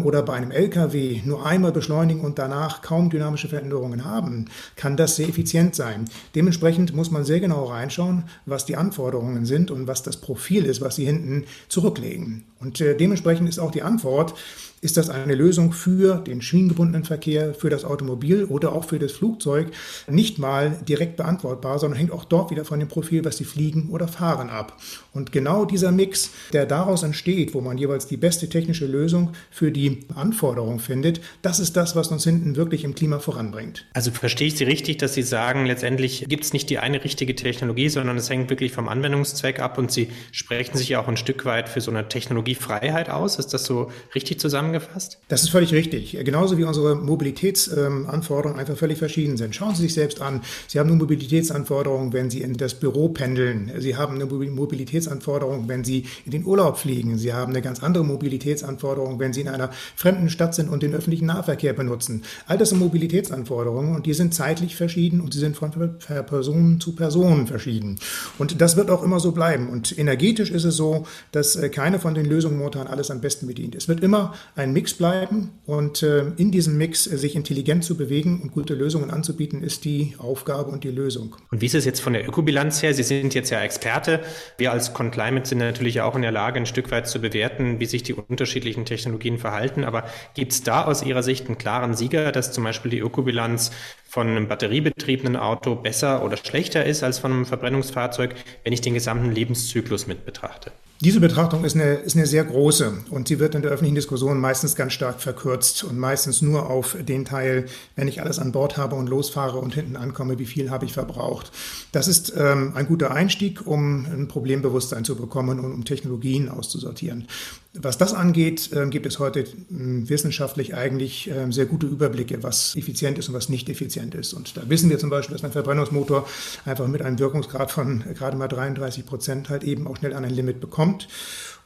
oder 0.04 0.24
bei 0.24 0.34
einem 0.34 0.52
LKW 0.52 1.22
nur 1.26 1.46
einmal 1.46 1.72
beschleunigen 1.72 2.22
und 2.22 2.40
danach 2.40 2.82
kaum 2.82 3.10
dynamische 3.10 3.48
Veränderungen 3.48 4.06
haben, 4.06 4.46
kann 4.76 4.98
das 4.98 5.16
sehr 5.16 5.30
effizient 5.30 5.76
sein. 5.76 6.06
Dementsprechend 6.36 6.94
muss 6.94 7.12
man 7.12 7.24
sehr 7.24 7.40
genau 7.40 7.66
reinschauen, 7.66 8.24
was 8.46 8.66
die 8.66 8.76
Anforderungen 8.76 9.46
sind 9.46 9.72
und 9.72 9.88
was 9.88 10.04
das 10.04 10.18
Profil 10.18 10.66
ist, 10.66 10.82
was 10.82 10.96
Sie 10.96 11.06
hinten 11.06 11.46
zurücklegen. 11.68 12.46
Und 12.60 12.82
äh, 12.82 12.96
dementsprechend 12.96 13.48
ist 13.48 13.60
auch 13.60 13.72
die 13.72 13.84
Antwort, 13.84 14.34
ist 14.82 14.96
das 14.96 15.10
eine 15.10 15.36
Lösung 15.36 15.74
für 15.74 16.16
den 16.16 16.42
schienengebundenen 16.42 17.04
Verkehr, 17.04 17.54
für 17.54 17.70
das 17.70 17.84
Automobil 17.84 18.46
oder 18.46 18.72
auch 18.72 18.86
für 18.86 19.00
das 19.00 19.12
Flugzeug? 19.12 19.72
Nicht 20.08 20.40
mal 20.40 20.78
direkt 20.88 21.18
beantwortbar, 21.18 21.80
sondern 21.80 21.98
hängt 22.00 22.12
auch 22.12 22.24
dort 22.24 22.50
wieder 22.50 22.64
von 22.64 22.80
dem 22.80 22.88
Profil, 22.88 23.26
was 23.26 23.38
sie 23.38 23.44
fliegen 23.44 23.90
oder 23.90 24.08
fahren 24.08 24.50
ab. 24.50 24.78
Und 25.14 25.32
genau 25.34 25.66
dieser 25.66 25.92
Mix, 25.92 26.32
der 26.54 26.66
daraus 26.66 27.04
entsteht, 27.04 27.54
wo 27.54 27.62
man 27.62 27.78
jeweils 27.78 28.08
die 28.08 28.18
beste 28.18 28.48
technische 28.48 28.86
Lösung 28.86 29.32
für 29.52 29.69
die 29.72 30.06
Anforderung 30.16 30.80
findet, 30.80 31.22
das 31.42 31.60
ist 31.60 31.76
das, 31.76 31.96
was 31.96 32.10
uns 32.10 32.24
hinten 32.24 32.56
wirklich 32.56 32.84
im 32.84 32.96
Klima 32.96 33.20
voranbringt. 33.20 33.86
Also 33.94 34.12
verstehe 34.12 34.48
ich 34.48 34.58
Sie 34.58 34.64
richtig, 34.66 34.98
dass 34.98 35.14
Sie 35.14 35.24
sagen, 35.24 35.66
letztendlich 35.66 36.26
gibt 36.28 36.44
es 36.44 36.54
nicht 36.54 36.70
die 36.70 36.80
eine 36.80 37.04
richtige 37.04 37.36
Technologie, 37.36 37.90
sondern 37.90 38.18
es 38.18 38.30
hängt 38.30 38.50
wirklich 38.50 38.72
vom 38.72 38.88
Anwendungszweck 38.88 39.60
ab 39.60 39.78
und 39.78 39.92
Sie 39.92 40.10
sprechen 40.32 40.78
sich 40.78 40.90
ja 40.90 41.02
auch 41.02 41.08
ein 41.08 41.18
Stück 41.18 41.46
weit 41.46 41.70
für 41.70 41.82
so 41.82 41.92
eine 41.92 42.08
Technologiefreiheit 42.08 43.10
aus. 43.10 43.40
Ist 43.40 43.54
das 43.54 43.66
so 43.66 43.92
richtig 44.14 44.40
zusammen? 44.40 44.60
zusammengefasst? 44.60 45.20
Das 45.28 45.44
ist 45.44 45.50
völlig 45.50 45.74
richtig. 45.74 46.18
Genauso 46.24 46.58
wie 46.58 46.64
unsere 46.64 46.96
Mobilitätsanforderungen 46.96 48.60
einfach 48.60 48.76
völlig 48.76 48.98
verschieden 48.98 49.38
sind. 49.38 49.56
Schauen 49.56 49.76
Sie 49.76 49.84
sich 49.84 49.94
selbst 49.94 50.22
an. 50.22 50.42
Sie 50.68 50.80
haben 50.80 50.90
eine 50.90 50.98
Mobilitätsanforderung, 50.98 52.14
wenn 52.14 52.30
Sie 52.30 52.42
in 52.42 52.56
das 52.56 52.76
Büro 52.76 53.10
pendeln. 53.10 53.72
Sie 53.78 53.96
haben 53.96 54.16
eine 54.16 54.26
Mobilitätsanforderung, 54.26 55.68
wenn 55.68 55.84
Sie 55.84 56.06
in 56.26 56.32
den 56.32 56.46
Urlaub 56.46 56.78
fliegen. 56.78 57.18
Sie 57.18 57.34
haben 57.34 57.52
eine 57.52 57.62
ganz 57.62 57.82
andere 57.82 58.04
Mobilitätsanforderung, 58.04 59.20
wenn 59.20 59.34
Sie 59.34 59.42
in 59.42 59.48
einer 59.60 59.72
fremden 59.96 60.30
Stadt 60.30 60.56
sind 60.56 60.70
und 60.70 60.84
den 60.84 60.94
öffentlichen 60.94 61.26
Nahverkehr 61.26 61.74
benutzen. 61.74 62.24
All 62.48 62.58
das 62.58 62.70
sind 62.70 62.80
Mobilitätsanforderungen 62.80 63.96
und 63.96 64.06
die 64.06 64.14
sind 64.14 64.34
zeitlich 64.34 64.76
verschieden 64.76 65.22
und 65.22 65.34
sie 65.34 65.40
sind 65.40 65.58
von 65.58 65.72
Person 65.72 66.80
zu 66.80 66.96
Person 66.96 67.48
verschieden. 67.48 68.00
Und 68.38 68.62
das 68.62 68.78
wird 68.78 68.90
auch 68.90 69.04
immer 69.04 69.20
so 69.20 69.32
bleiben. 69.32 69.70
Und 69.70 69.98
energetisch 69.98 70.52
ist 70.52 70.64
es 70.64 70.76
so, 70.76 71.06
dass 71.32 71.56
äh, 71.56 71.70
keine 71.70 72.00
von 72.00 72.14
den 72.14 72.26
Lösungen 72.26 72.58
momentan 72.58 72.88
alles 72.88 73.12
am 73.12 73.22
besten 73.22 73.48
bedient. 73.48 73.76
Es 73.76 73.88
wird 73.88 74.02
immer 74.02 74.34
ein 74.56 74.74
Mix 74.74 74.94
bleiben 74.94 75.52
und 75.66 76.04
äh, 76.04 76.26
in 76.38 76.52
diesem 76.52 76.78
Mix 76.78 77.04
sich 77.04 77.36
intelligent 77.36 77.84
zu 77.84 77.98
bewegen 77.98 78.42
und 78.42 78.52
gute 78.52 78.76
Lösungen 78.76 79.10
anzubieten, 79.12 79.64
ist 79.64 79.86
die 79.86 80.16
Aufgabe 80.18 80.72
und 80.72 80.84
die 80.84 80.92
Lösung. 80.92 81.36
Und 81.52 81.62
wie 81.62 81.66
ist 81.66 81.76
es 81.76 81.86
jetzt 81.86 82.02
von 82.02 82.14
der 82.14 82.28
Ökobilanz 82.28 82.82
her? 82.84 82.94
Sie 82.94 83.04
sind 83.04 83.34
jetzt 83.34 83.50
ja 83.50 83.62
Experte. 83.62 84.22
Wir 84.58 84.72
als 84.72 84.94
Conclimate 84.94 85.48
sind 85.48 85.60
natürlich 85.60 86.02
auch 86.02 86.16
in 86.16 86.22
der 86.22 86.32
Lage, 86.32 86.60
ein 86.60 86.66
Stück 86.66 86.92
weit 86.92 87.08
zu 87.08 87.20
bewerten, 87.20 87.80
wie 87.80 87.86
sich 87.86 88.04
die 88.04 88.14
unterschiedlichen 88.14 88.86
Technologien 88.86 89.38
verhalten. 89.40 89.84
Aber 89.84 90.04
gibt 90.36 90.52
es 90.52 90.64
da 90.64 90.86
aus 90.86 91.04
Ihrer 91.04 91.24
Sicht 91.24 91.48
einen 91.48 91.58
klaren 91.58 91.96
Sieger, 91.96 92.32
dass 92.32 92.52
zum 92.52 92.64
Beispiel 92.64 92.92
die 92.92 93.00
Ökobilanz 93.00 93.72
von 94.08 94.28
einem 94.28 94.48
batteriebetriebenen 94.48 95.36
Auto 95.36 95.76
besser 95.76 96.24
oder 96.24 96.38
schlechter 96.38 96.86
ist 96.86 97.04
als 97.04 97.20
von 97.20 97.32
einem 97.32 97.46
Verbrennungsfahrzeug, 97.46 98.36
wenn 98.64 98.74
ich 98.74 98.82
den 98.82 98.94
gesamten 98.94 99.32
Lebenszyklus 99.32 100.08
mit 100.08 100.26
betrachte? 100.26 100.72
Diese 101.02 101.22
Betrachtung 101.22 101.64
ist 101.64 101.76
eine, 101.76 101.94
ist 101.94 102.18
eine 102.18 102.26
sehr 102.26 102.44
große 102.44 102.92
und 103.10 103.30
sie 103.30 103.40
wird 103.40 103.56
in 103.56 103.62
der 103.62 103.72
öffentlichen 103.72 103.96
Diskussion 103.96 104.38
meistens 104.38 104.76
ganz 104.76 104.92
stark 104.92 105.22
verkürzt 105.22 105.86
und 105.86 105.98
meistens 105.98 106.42
nur 106.42 106.70
auf 106.70 106.98
den 107.00 107.24
Teil, 107.24 107.68
wenn 107.96 108.10
ich 108.10 108.22
alles 108.22 108.38
an 108.38 108.52
Bord 108.52 108.76
habe 108.76 108.98
und 108.98 109.08
losfahre 109.08 109.60
und 109.60 109.74
hinten 109.74 109.96
ankomme, 109.96 110.40
wie 110.40 110.46
viel 110.46 110.70
habe 110.72 110.84
ich 110.84 110.92
verbraucht. 110.92 111.54
Das 111.94 112.10
ist 112.10 112.34
ähm, 112.36 112.74
ein 112.76 112.86
guter 112.86 113.12
Einstieg, 113.12 113.66
um 113.66 114.08
ein 114.08 114.28
Problembewusstsein 114.28 115.06
zu 115.06 115.16
bekommen 115.16 115.60
und 115.60 115.72
um 115.72 115.86
Technologien 115.86 116.50
auszusortieren. 116.50 117.30
Was 117.74 118.00
das 118.00 118.14
angeht, 118.14 118.72
äh, 118.74 118.88
gibt 118.88 119.06
es 119.06 119.20
heute 119.20 119.42
äh, 119.42 119.46
wissenschaftlich 119.70 120.74
eigentlich 120.74 121.30
äh, 121.30 121.52
sehr 121.52 121.68
gute 121.68 121.86
Überblicke, 121.86 122.42
was 122.42 122.76
effizient 122.76 123.20
ist 123.20 123.30
und 123.30 123.36
was 123.36 123.48
nicht 123.48 123.70
effizient 123.70 124.16
ist. 124.16 124.34
Und 124.34 124.58
da 124.58 124.68
wissen 124.68 124.90
wir 124.90 124.98
zum 124.98 125.12
Beispiel, 125.12 125.36
dass 125.36 125.44
ein 125.44 125.52
Verbrennungsmotor 125.52 126.28
einfach 126.66 126.88
mit 126.88 127.04
einem 127.04 127.20
Wirkungsgrad 127.20 127.70
von 127.70 128.04
gerade 128.16 128.38
mal 128.38 128.48
33 128.48 129.06
Prozent 129.06 129.50
halt 129.50 129.64
eben 129.64 129.86
auch 129.86 129.98
schnell 129.98 130.14
an 130.14 130.26
ein 130.26 130.34
Limit 130.34 130.60
bekommt 130.60 131.08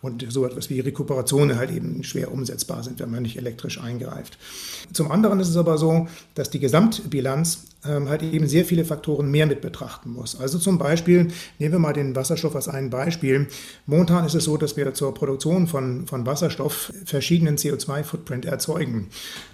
und 0.03 0.25
so 0.29 0.45
etwas 0.45 0.69
wie 0.69 0.81
Rekuperationen 0.81 1.57
halt 1.57 1.71
eben 1.71 2.03
schwer 2.03 2.31
umsetzbar 2.31 2.83
sind, 2.83 2.99
wenn 2.99 3.09
man 3.09 3.23
nicht 3.23 3.37
elektrisch 3.37 3.79
eingreift. 3.79 4.37
Zum 4.91 5.09
anderen 5.09 5.39
ist 5.39 5.47
es 5.47 5.57
aber 5.57 5.77
so, 5.77 6.07
dass 6.35 6.49
die 6.49 6.59
Gesamtbilanz 6.59 7.67
ähm, 7.85 8.09
halt 8.09 8.23
eben 8.23 8.47
sehr 8.47 8.65
viele 8.65 8.85
Faktoren 8.85 9.29
mehr 9.29 9.45
mit 9.45 9.61
betrachten 9.61 10.11
muss. 10.11 10.39
Also 10.39 10.57
zum 10.57 10.77
Beispiel, 10.77 11.29
nehmen 11.59 11.73
wir 11.73 11.79
mal 11.79 11.93
den 11.93 12.15
Wasserstoff 12.15 12.55
als 12.55 12.67
ein 12.67 12.89
Beispiel. 12.89 13.47
Momentan 13.85 14.25
ist 14.25 14.35
es 14.35 14.45
so, 14.45 14.57
dass 14.57 14.77
wir 14.77 14.93
zur 14.93 15.13
Produktion 15.13 15.67
von, 15.67 16.07
von 16.07 16.25
Wasserstoff 16.25 16.93
verschiedenen 17.05 17.57
CO2-Footprint 17.57 18.45
erzeugen. 18.45 19.07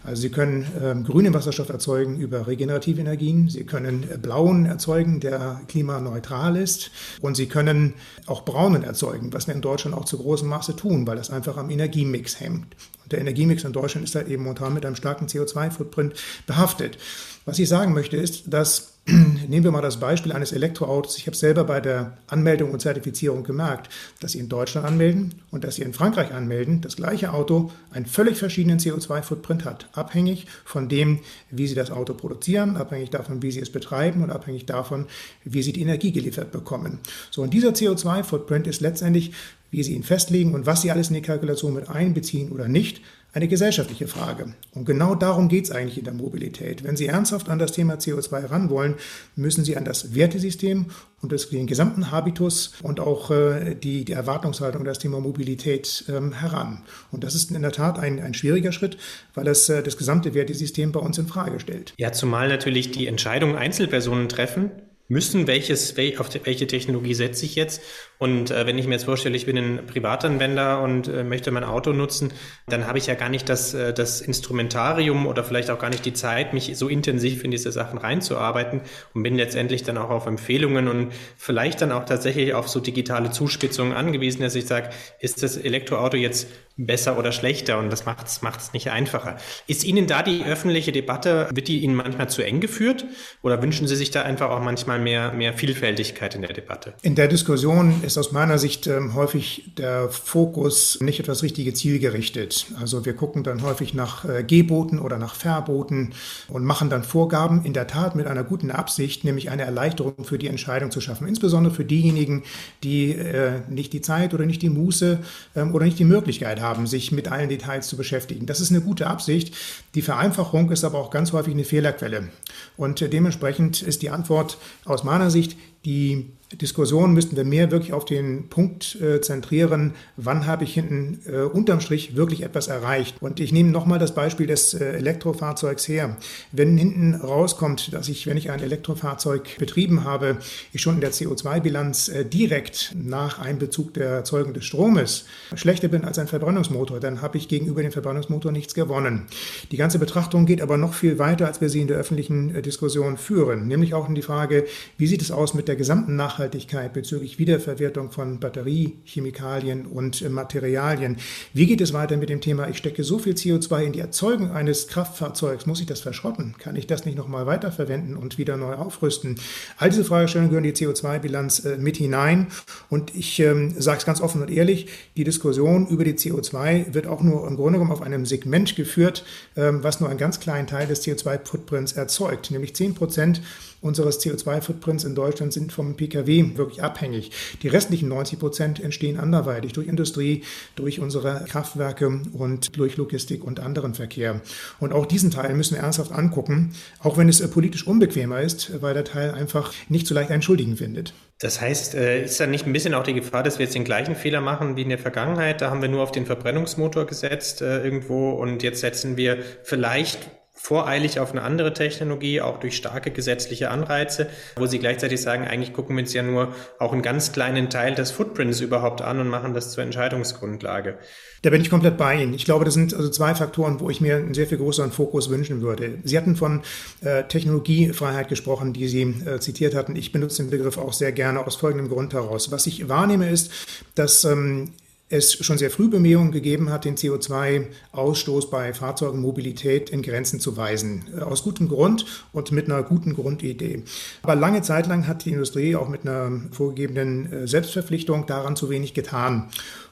Also 0.03 0.21
Sie 0.21 0.29
können 0.29 0.67
ähm, 0.81 1.03
grünen 1.03 1.33
Wasserstoff 1.33 1.69
erzeugen 1.69 2.19
über 2.19 2.47
regenerative 2.47 3.01
Energien, 3.01 3.49
Sie 3.49 3.63
können 3.63 4.03
äh, 4.11 4.17
blauen 4.17 4.65
erzeugen, 4.65 5.19
der 5.19 5.61
klimaneutral 5.67 6.55
ist 6.55 6.91
und 7.21 7.35
Sie 7.35 7.47
können 7.47 7.93
auch 8.25 8.45
braunen 8.45 8.83
erzeugen, 8.83 9.33
was 9.33 9.47
wir 9.47 9.55
in 9.55 9.61
Deutschland 9.61 9.95
auch 9.95 10.05
zu 10.05 10.17
großem 10.39 10.47
Maße 10.49 10.75
tun, 10.75 11.05
weil 11.05 11.17
das 11.17 11.29
einfach 11.29 11.57
am 11.57 11.69
Energiemix 11.69 12.39
hängt. 12.39 12.75
Und 13.03 13.11
der 13.11 13.19
Energiemix 13.19 13.63
in 13.63 13.73
Deutschland 13.73 14.07
ist 14.07 14.15
halt 14.15 14.27
eben 14.27 14.43
momentan 14.43 14.73
mit 14.73 14.85
einem 14.85 14.95
starken 14.95 15.27
CO2-Footprint 15.27 16.13
behaftet. 16.47 16.97
Was 17.45 17.59
ich 17.59 17.67
sagen 17.67 17.93
möchte, 17.93 18.17
ist, 18.17 18.43
dass, 18.47 18.93
nehmen 19.11 19.63
wir 19.63 19.71
mal 19.71 19.81
das 19.81 19.99
Beispiel 19.99 20.31
eines 20.31 20.51
Elektroautos. 20.51 21.17
Ich 21.17 21.27
habe 21.27 21.35
selber 21.35 21.63
bei 21.63 21.79
der 21.79 22.17
Anmeldung 22.27 22.71
und 22.71 22.81
Zertifizierung 22.81 23.43
gemerkt, 23.43 23.89
dass 24.19 24.33
Sie 24.33 24.39
in 24.39 24.49
Deutschland 24.49 24.85
anmelden 24.85 25.35
und 25.51 25.63
dass 25.63 25.75
Sie 25.75 25.81
in 25.81 25.93
Frankreich 25.93 26.33
anmelden, 26.33 26.81
das 26.81 26.95
gleiche 26.95 27.33
Auto 27.33 27.71
einen 27.91 28.05
völlig 28.05 28.37
verschiedenen 28.37 28.79
CO2-Footprint 28.79 29.65
hat. 29.65 29.89
Abhängig 29.93 30.47
von 30.65 30.89
dem, 30.89 31.19
wie 31.49 31.67
Sie 31.67 31.75
das 31.75 31.91
Auto 31.91 32.13
produzieren, 32.13 32.77
abhängig 32.77 33.09
davon, 33.09 33.41
wie 33.41 33.51
Sie 33.51 33.59
es 33.59 33.71
betreiben 33.71 34.23
und 34.23 34.31
abhängig 34.31 34.65
davon, 34.65 35.05
wie 35.43 35.63
Sie 35.63 35.73
die 35.73 35.81
Energie 35.81 36.11
geliefert 36.11 36.51
bekommen. 36.51 36.99
So, 37.31 37.41
und 37.41 37.53
dieser 37.53 37.69
CO2-Footprint 37.69 38.67
ist 38.67 38.81
letztendlich, 38.81 39.31
wie 39.71 39.83
Sie 39.83 39.93
ihn 39.93 40.03
festlegen 40.03 40.53
und 40.53 40.65
was 40.65 40.81
Sie 40.81 40.91
alles 40.91 41.09
in 41.09 41.15
die 41.15 41.21
Kalkulation 41.21 41.73
mit 41.73 41.89
einbeziehen 41.89 42.51
oder 42.51 42.67
nicht, 42.67 43.01
eine 43.31 43.47
gesellschaftliche 43.47 44.07
Frage. 44.07 44.53
Und 44.73 44.85
genau 44.85 45.13
darum 45.13 45.49
geht 45.49 45.65
es 45.65 45.71
eigentlich 45.71 45.97
in 45.99 46.03
der 46.03 46.13
Mobilität. 46.13 46.83
Wenn 46.83 46.97
Sie 46.97 47.05
ernsthaft 47.05 47.49
an 47.49 47.59
das 47.59 47.71
Thema 47.71 47.95
CO2 47.95 48.49
ran 48.49 48.69
wollen, 48.69 48.95
müssen 49.35 49.63
Sie 49.63 49.77
an 49.77 49.85
das 49.85 50.15
Wertesystem 50.15 50.87
und 51.21 51.31
das, 51.31 51.49
den 51.49 51.67
gesamten 51.67 52.11
Habitus 52.11 52.73
und 52.81 52.99
auch 52.99 53.29
äh, 53.29 53.75
die, 53.75 54.03
die 54.03 54.13
Erwartungshaltung 54.13 54.83
das 54.83 54.99
Thema 54.99 55.19
Mobilität 55.19 56.05
ähm, 56.09 56.33
heran. 56.33 56.83
Und 57.11 57.23
das 57.23 57.35
ist 57.35 57.51
in 57.51 57.61
der 57.61 57.71
Tat 57.71 57.99
ein, 57.99 58.19
ein 58.19 58.33
schwieriger 58.33 58.71
Schritt, 58.71 58.97
weil 59.35 59.47
es 59.47 59.69
äh, 59.69 59.83
das 59.83 59.97
gesamte 59.97 60.33
Wertesystem 60.33 60.91
bei 60.91 60.99
uns 60.99 61.17
in 61.17 61.27
Frage 61.27 61.59
stellt. 61.59 61.93
Ja, 61.97 62.11
zumal 62.11 62.47
natürlich 62.47 62.91
die 62.91 63.05
Entscheidung 63.05 63.55
Einzelpersonen 63.55 64.29
treffen 64.29 64.71
müssen, 65.09 65.47
welches, 65.47 65.95
auf 66.17 66.29
welche 66.43 66.67
Technologie 66.67 67.15
setze 67.15 67.45
ich 67.45 67.55
jetzt. 67.55 67.81
Und 68.19 68.51
äh, 68.51 68.65
wenn 68.65 68.77
ich 68.77 68.85
mir 68.85 68.93
jetzt 68.93 69.05
vorstelle, 69.05 69.35
ich 69.35 69.45
bin 69.45 69.57
ein 69.57 69.85
Privatanwender 69.87 70.81
und 70.81 71.07
äh, 71.07 71.23
möchte 71.23 71.51
mein 71.51 71.63
Auto 71.63 71.91
nutzen, 71.93 72.31
dann 72.67 72.87
habe 72.87 72.99
ich 72.99 73.07
ja 73.07 73.15
gar 73.15 73.29
nicht 73.29 73.49
das, 73.49 73.73
äh, 73.73 73.93
das 73.93 74.21
Instrumentarium 74.21 75.25
oder 75.25 75.43
vielleicht 75.43 75.71
auch 75.71 75.79
gar 75.79 75.89
nicht 75.89 76.05
die 76.05 76.13
Zeit, 76.13 76.53
mich 76.53 76.77
so 76.77 76.87
intensiv 76.87 77.43
in 77.43 77.51
diese 77.51 77.71
Sachen 77.71 77.97
reinzuarbeiten 77.97 78.81
und 79.13 79.23
bin 79.23 79.35
letztendlich 79.35 79.83
dann 79.83 79.97
auch 79.97 80.11
auf 80.11 80.27
Empfehlungen 80.27 80.87
und 80.87 81.11
vielleicht 81.37 81.81
dann 81.81 81.91
auch 81.91 82.05
tatsächlich 82.05 82.53
auf 82.53 82.69
so 82.69 82.79
digitale 82.79 83.31
Zuspitzungen 83.31 83.93
angewiesen, 83.93 84.43
dass 84.43 84.53
ich 84.55 84.67
sage, 84.67 84.91
ist 85.19 85.41
das 85.41 85.57
Elektroauto 85.57 86.17
jetzt 86.17 86.47
besser 86.85 87.17
oder 87.17 87.31
schlechter 87.31 87.77
und 87.77 87.91
das 87.91 88.05
macht 88.05 88.25
es 88.25 88.73
nicht 88.73 88.89
einfacher. 88.89 89.37
Ist 89.67 89.83
Ihnen 89.83 90.07
da 90.07 90.23
die 90.23 90.43
öffentliche 90.45 90.91
Debatte, 90.91 91.49
wird 91.53 91.67
die 91.67 91.79
Ihnen 91.79 91.95
manchmal 91.95 92.29
zu 92.29 92.41
eng 92.41 92.61
geführt 92.61 93.05
oder 93.41 93.61
wünschen 93.61 93.87
Sie 93.87 93.95
sich 93.95 94.11
da 94.11 94.21
einfach 94.21 94.49
auch 94.49 94.61
manchmal 94.61 94.99
mehr, 94.99 95.33
mehr 95.33 95.53
Vielfältigkeit 95.53 96.35
in 96.35 96.41
der 96.41 96.53
Debatte? 96.53 96.93
In 97.01 97.15
der 97.15 97.27
Diskussion 97.27 98.01
ist 98.03 98.17
aus 98.17 98.31
meiner 98.31 98.57
Sicht 98.57 98.87
ähm, 98.87 99.13
häufig 99.13 99.71
der 99.77 100.09
Fokus 100.09 100.99
nicht 101.01 101.19
etwas 101.19 101.43
richtige 101.43 101.73
Ziel 101.73 101.99
gerichtet. 101.99 102.67
Also 102.79 103.05
wir 103.05 103.13
gucken 103.13 103.43
dann 103.43 103.61
häufig 103.61 103.93
nach 103.93 104.23
äh, 104.23 104.43
Geboten 104.43 104.99
oder 104.99 105.17
nach 105.17 105.35
Verboten 105.35 106.13
und 106.47 106.63
machen 106.63 106.89
dann 106.89 107.03
Vorgaben 107.03 107.65
in 107.65 107.73
der 107.73 107.87
Tat 107.87 108.15
mit 108.15 108.25
einer 108.25 108.43
guten 108.43 108.71
Absicht, 108.71 109.25
nämlich 109.25 109.49
eine 109.49 109.63
Erleichterung 109.63 110.23
für 110.23 110.37
die 110.37 110.47
Entscheidung 110.47 110.91
zu 110.91 111.01
schaffen. 111.01 111.27
Insbesondere 111.27 111.73
für 111.73 111.85
diejenigen, 111.85 112.43
die 112.83 113.11
äh, 113.11 113.61
nicht 113.69 113.91
die 113.91 114.01
Zeit 114.01 114.33
oder 114.33 114.45
nicht 114.45 114.61
die 114.61 114.69
Muße 114.69 115.19
ähm, 115.55 115.75
oder 115.75 115.85
nicht 115.85 115.99
die 115.99 116.05
Möglichkeit 116.05 116.61
haben, 116.61 116.68
haben, 116.69 116.87
sich 116.87 117.11
mit 117.11 117.27
allen 117.31 117.49
Details 117.49 117.87
zu 117.87 117.97
beschäftigen. 117.97 118.45
Das 118.45 118.59
ist 118.59 118.69
eine 118.69 118.81
gute 118.81 119.07
Absicht. 119.07 119.55
Die 119.95 120.01
Vereinfachung 120.01 120.71
ist 120.71 120.83
aber 120.83 120.99
auch 120.99 121.09
ganz 121.09 121.33
häufig 121.33 121.53
eine 121.53 121.63
Fehlerquelle. 121.63 122.29
Und 122.77 123.01
dementsprechend 123.01 123.81
ist 123.81 124.01
die 124.01 124.11
Antwort 124.11 124.57
aus 124.85 125.03
meiner 125.03 125.31
Sicht, 125.31 125.57
die 125.85 126.31
Diskussion 126.51 127.13
müssten 127.13 127.35
wir 127.35 127.43
mehr 127.43 127.69
wirklich 127.69 127.93
auf 127.93 128.05
den 128.05 128.49
Punkt 128.49 128.99
äh, 128.99 129.21
zentrieren, 129.21 129.93
wann 130.17 130.47
habe 130.47 130.63
ich 130.63 130.73
hinten 130.73 131.19
äh, 131.31 131.41
unterm 131.41 131.79
Strich 131.79 132.15
wirklich 132.15 132.41
etwas 132.41 132.67
erreicht. 132.67 133.17
Und 133.19 133.39
ich 133.39 133.51
nehme 133.51 133.69
nochmal 133.69 133.99
das 133.99 134.15
Beispiel 134.15 134.47
des 134.47 134.73
äh, 134.73 134.93
Elektrofahrzeugs 134.93 135.87
her. 135.87 136.17
Wenn 136.51 136.75
hinten 136.75 137.13
rauskommt, 137.13 137.93
dass 137.93 138.09
ich, 138.09 138.25
wenn 138.25 138.35
ich 138.35 138.49
ein 138.49 138.63
Elektrofahrzeug 138.63 139.59
betrieben 139.59 140.05
habe, 140.05 140.37
ich 140.73 140.81
schon 140.81 140.95
in 140.95 141.01
der 141.01 141.11
CO2-Bilanz 141.11 142.09
äh, 142.09 142.25
direkt 142.25 142.95
nach 142.95 143.37
Einbezug 143.37 143.93
der 143.93 144.09
Erzeugung 144.09 144.55
des 144.55 144.65
Stromes 144.65 145.25
schlechter 145.53 145.87
bin 145.87 146.03
als 146.03 146.17
ein 146.17 146.27
Verbrennungsmotor, 146.27 146.99
dann 146.99 147.21
habe 147.21 147.37
ich 147.37 147.47
gegenüber 147.47 147.83
dem 147.83 147.91
Verbrennungsmotor 147.91 148.51
nichts 148.51 148.73
gewonnen. 148.73 149.27
Die 149.71 149.77
ganze 149.77 149.99
Betrachtung 149.99 150.47
geht 150.47 150.63
aber 150.63 150.77
noch 150.77 150.95
viel 150.95 151.19
weiter, 151.19 151.45
als 151.45 151.61
wir 151.61 151.69
sie 151.69 151.81
in 151.81 151.87
der 151.87 151.97
öffentlichen 151.97 152.55
äh, 152.55 152.63
Diskussion 152.63 153.17
führen, 153.17 153.67
nämlich 153.67 153.93
auch 153.93 154.09
in 154.09 154.15
die 154.15 154.23
Frage, 154.23 154.65
wie 154.97 155.05
sieht 155.05 155.21
es 155.21 155.29
aus 155.29 155.53
mit 155.53 155.67
der 155.67 155.75
gesamten 155.75 156.15
Nachhaltigkeit 156.15 156.38
Nachhaltigkeit 156.39 156.93
bezüglich 156.93 157.37
Wiederverwertung 157.37 158.11
von 158.11 158.39
Batteriechemikalien 158.39 159.85
und 159.85 160.21
äh, 160.21 160.29
Materialien. 160.29 161.17
Wie 161.53 161.65
geht 161.65 161.81
es 161.81 161.91
weiter 161.91 162.15
mit 162.15 162.29
dem 162.29 162.39
Thema, 162.39 162.69
ich 162.69 162.77
stecke 162.77 163.03
so 163.03 163.19
viel 163.19 163.33
CO2 163.33 163.81
in 163.83 163.91
die 163.91 163.99
Erzeugung 163.99 164.51
eines 164.51 164.87
Kraftfahrzeugs, 164.87 165.65
muss 165.65 165.81
ich 165.81 165.85
das 165.85 165.99
verschrotten? 165.99 166.55
Kann 166.57 166.77
ich 166.77 166.87
das 166.87 167.03
nicht 167.03 167.17
nochmal 167.17 167.45
weiterverwenden 167.45 168.15
und 168.15 168.37
wieder 168.37 168.55
neu 168.55 168.75
aufrüsten? 168.75 169.35
All 169.77 169.89
diese 169.89 170.05
Fragestellungen 170.05 170.49
gehören 170.49 170.63
die 170.63 170.71
CO2-Bilanz 170.71 171.65
äh, 171.65 171.77
mit 171.77 171.97
hinein. 171.97 172.47
Und 172.89 173.13
ich 173.13 173.41
ähm, 173.41 173.73
sage 173.77 173.97
es 173.97 174.05
ganz 174.05 174.21
offen 174.21 174.41
und 174.41 174.49
ehrlich, 174.49 174.87
die 175.17 175.25
Diskussion 175.25 175.87
über 175.87 176.05
die 176.05 176.13
CO2 176.13 176.93
wird 176.93 177.05
auch 177.05 177.21
nur 177.21 177.45
im 177.49 177.57
Grunde 177.57 177.79
genommen 177.79 177.91
auf 177.91 178.01
einem 178.01 178.25
Segment 178.25 178.77
geführt, 178.77 179.25
ähm, 179.57 179.83
was 179.83 179.99
nur 179.99 180.07
einen 180.07 180.17
ganz 180.17 180.39
kleinen 180.39 180.67
Teil 180.67 180.87
des 180.87 181.05
CO2-Footprints 181.05 181.93
erzeugt, 181.93 182.49
nämlich 182.51 182.75
10 182.75 182.95
Prozent 182.95 183.41
unseres 183.81 184.19
CO2-Footprints 184.19 185.03
in 185.03 185.15
Deutschland 185.15 185.53
sind 185.53 185.71
vom 185.71 185.95
Pkw 185.95 186.57
wirklich 186.57 186.83
abhängig. 186.83 187.31
Die 187.61 187.67
restlichen 187.67 188.09
90 188.09 188.39
Prozent 188.39 188.79
entstehen 188.79 189.19
anderweitig 189.19 189.73
durch 189.73 189.87
Industrie, 189.87 190.43
durch 190.75 190.99
unsere 190.99 191.45
Kraftwerke 191.47 192.21
und 192.33 192.77
durch 192.77 192.97
Logistik 192.97 193.43
und 193.43 193.59
anderen 193.59 193.93
Verkehr. 193.93 194.41
Und 194.79 194.93
auch 194.93 195.05
diesen 195.05 195.31
Teil 195.31 195.53
müssen 195.53 195.75
wir 195.75 195.83
ernsthaft 195.83 196.11
angucken, 196.11 196.73
auch 196.99 197.17
wenn 197.17 197.29
es 197.29 197.47
politisch 197.49 197.87
unbequemer 197.87 198.41
ist, 198.41 198.81
weil 198.81 198.93
der 198.93 199.05
Teil 199.05 199.31
einfach 199.31 199.73
nicht 199.87 200.07
so 200.07 200.13
leicht 200.13 200.31
einen 200.31 200.41
Schuldigen 200.41 200.77
findet. 200.77 201.13
Das 201.39 201.61
heißt, 201.61 201.95
äh, 201.95 202.25
ist 202.25 202.39
da 202.39 202.47
nicht 202.47 202.65
ein 202.65 202.73
bisschen 202.73 202.93
auch 202.93 203.03
die 203.03 203.13
Gefahr, 203.13 203.43
dass 203.43 203.59
wir 203.59 203.65
jetzt 203.65 203.75
den 203.75 203.85
gleichen 203.85 204.15
Fehler 204.15 204.41
machen 204.41 204.75
wie 204.75 204.81
in 204.81 204.89
der 204.89 204.97
Vergangenheit? 204.97 205.61
Da 205.61 205.69
haben 205.69 205.81
wir 205.81 205.87
nur 205.87 206.03
auf 206.03 206.11
den 206.11 206.25
Verbrennungsmotor 206.25 207.05
gesetzt 207.05 207.61
äh, 207.61 207.81
irgendwo 207.81 208.31
und 208.31 208.61
jetzt 208.61 208.81
setzen 208.81 209.15
wir 209.15 209.37
vielleicht 209.63 210.19
voreilig 210.61 211.21
auf 211.21 211.31
eine 211.31 211.41
andere 211.41 211.73
Technologie, 211.73 212.41
auch 212.41 212.59
durch 212.59 212.75
starke 212.75 213.11
gesetzliche 213.11 213.71
Anreize, 213.71 214.27
wo 214.57 214.65
sie 214.65 214.77
gleichzeitig 214.77 215.21
sagen, 215.21 215.47
eigentlich 215.47 215.71
gucken 215.73 215.95
wir 215.95 216.03
uns 216.03 216.13
ja 216.13 216.21
nur 216.21 216.53
auch 216.79 216.91
einen 216.91 217.01
ganz 217.01 217.31
kleinen 217.31 217.69
Teil 217.69 217.95
des 217.95 218.11
Footprints 218.11 218.59
überhaupt 218.59 219.01
an 219.01 219.19
und 219.19 219.29
machen 219.29 219.53
das 219.53 219.71
zur 219.71 219.85
Entscheidungsgrundlage. 219.85 220.97
Da 221.43 221.49
bin 221.49 221.61
ich 221.61 221.69
komplett 221.69 221.97
bei 221.97 222.21
Ihnen. 222.21 222.33
Ich 222.33 222.43
glaube, 222.43 222.65
das 222.65 222.73
sind 222.73 222.93
also 222.93 223.09
zwei 223.09 223.33
Faktoren, 223.33 223.79
wo 223.79 223.89
ich 223.89 224.01
mir 224.01 224.17
einen 224.17 224.33
sehr 224.33 224.47
viel 224.47 224.57
größeren 224.57 224.91
Fokus 224.91 225.29
wünschen 225.29 225.61
würde. 225.61 225.99
Sie 226.03 226.17
hatten 226.17 226.35
von 226.35 226.61
äh, 226.99 227.23
Technologiefreiheit 227.23 228.27
gesprochen, 228.27 228.73
die 228.73 228.89
Sie 228.89 229.03
äh, 229.03 229.39
zitiert 229.39 229.73
hatten. 229.73 229.95
Ich 229.95 230.11
benutze 230.11 230.43
den 230.43 230.51
Begriff 230.51 230.77
auch 230.77 230.91
sehr 230.91 231.13
gerne 231.13 231.47
aus 231.47 231.55
folgendem 231.55 231.87
Grund 231.87 232.13
heraus. 232.13 232.51
Was 232.51 232.67
ich 232.67 232.89
wahrnehme 232.89 233.29
ist, 233.29 233.51
dass 233.95 234.25
ähm, 234.25 234.73
es 235.09 235.33
schon 235.43 235.57
sehr 235.57 235.71
früh 235.71 235.89
Bemühungen 235.89 236.31
gegeben 236.31 236.69
hat, 236.69 236.85
den 236.85 236.95
CO2-Ausstoß 236.95 238.49
bei 238.51 238.73
Fahrzeugenmobilität 238.73 239.89
in 239.89 240.03
Grenzen 240.03 240.39
zu 240.39 240.55
weisen. 240.55 241.05
Aus 241.19 241.43
gutem 241.43 241.67
Grund 241.67 242.05
und 242.31 242.51
mit 242.51 242.65
einer 242.65 242.83
guten 242.83 243.15
Grundidee. 243.15 243.83
Aber 244.21 244.35
lange 244.35 244.61
Zeit 244.61 244.87
lang 244.87 245.07
hat 245.07 245.25
die 245.25 245.31
Industrie 245.31 245.75
auch 245.75 245.89
mit 245.89 246.01
einer 246.07 246.31
vorgegebenen 246.51 247.31
äh, 247.31 247.47
Selbstverpflichtung 247.47 248.27
daran 248.27 248.55
zu 248.55 248.69
wenig 248.69 248.93
getan. 248.93 249.49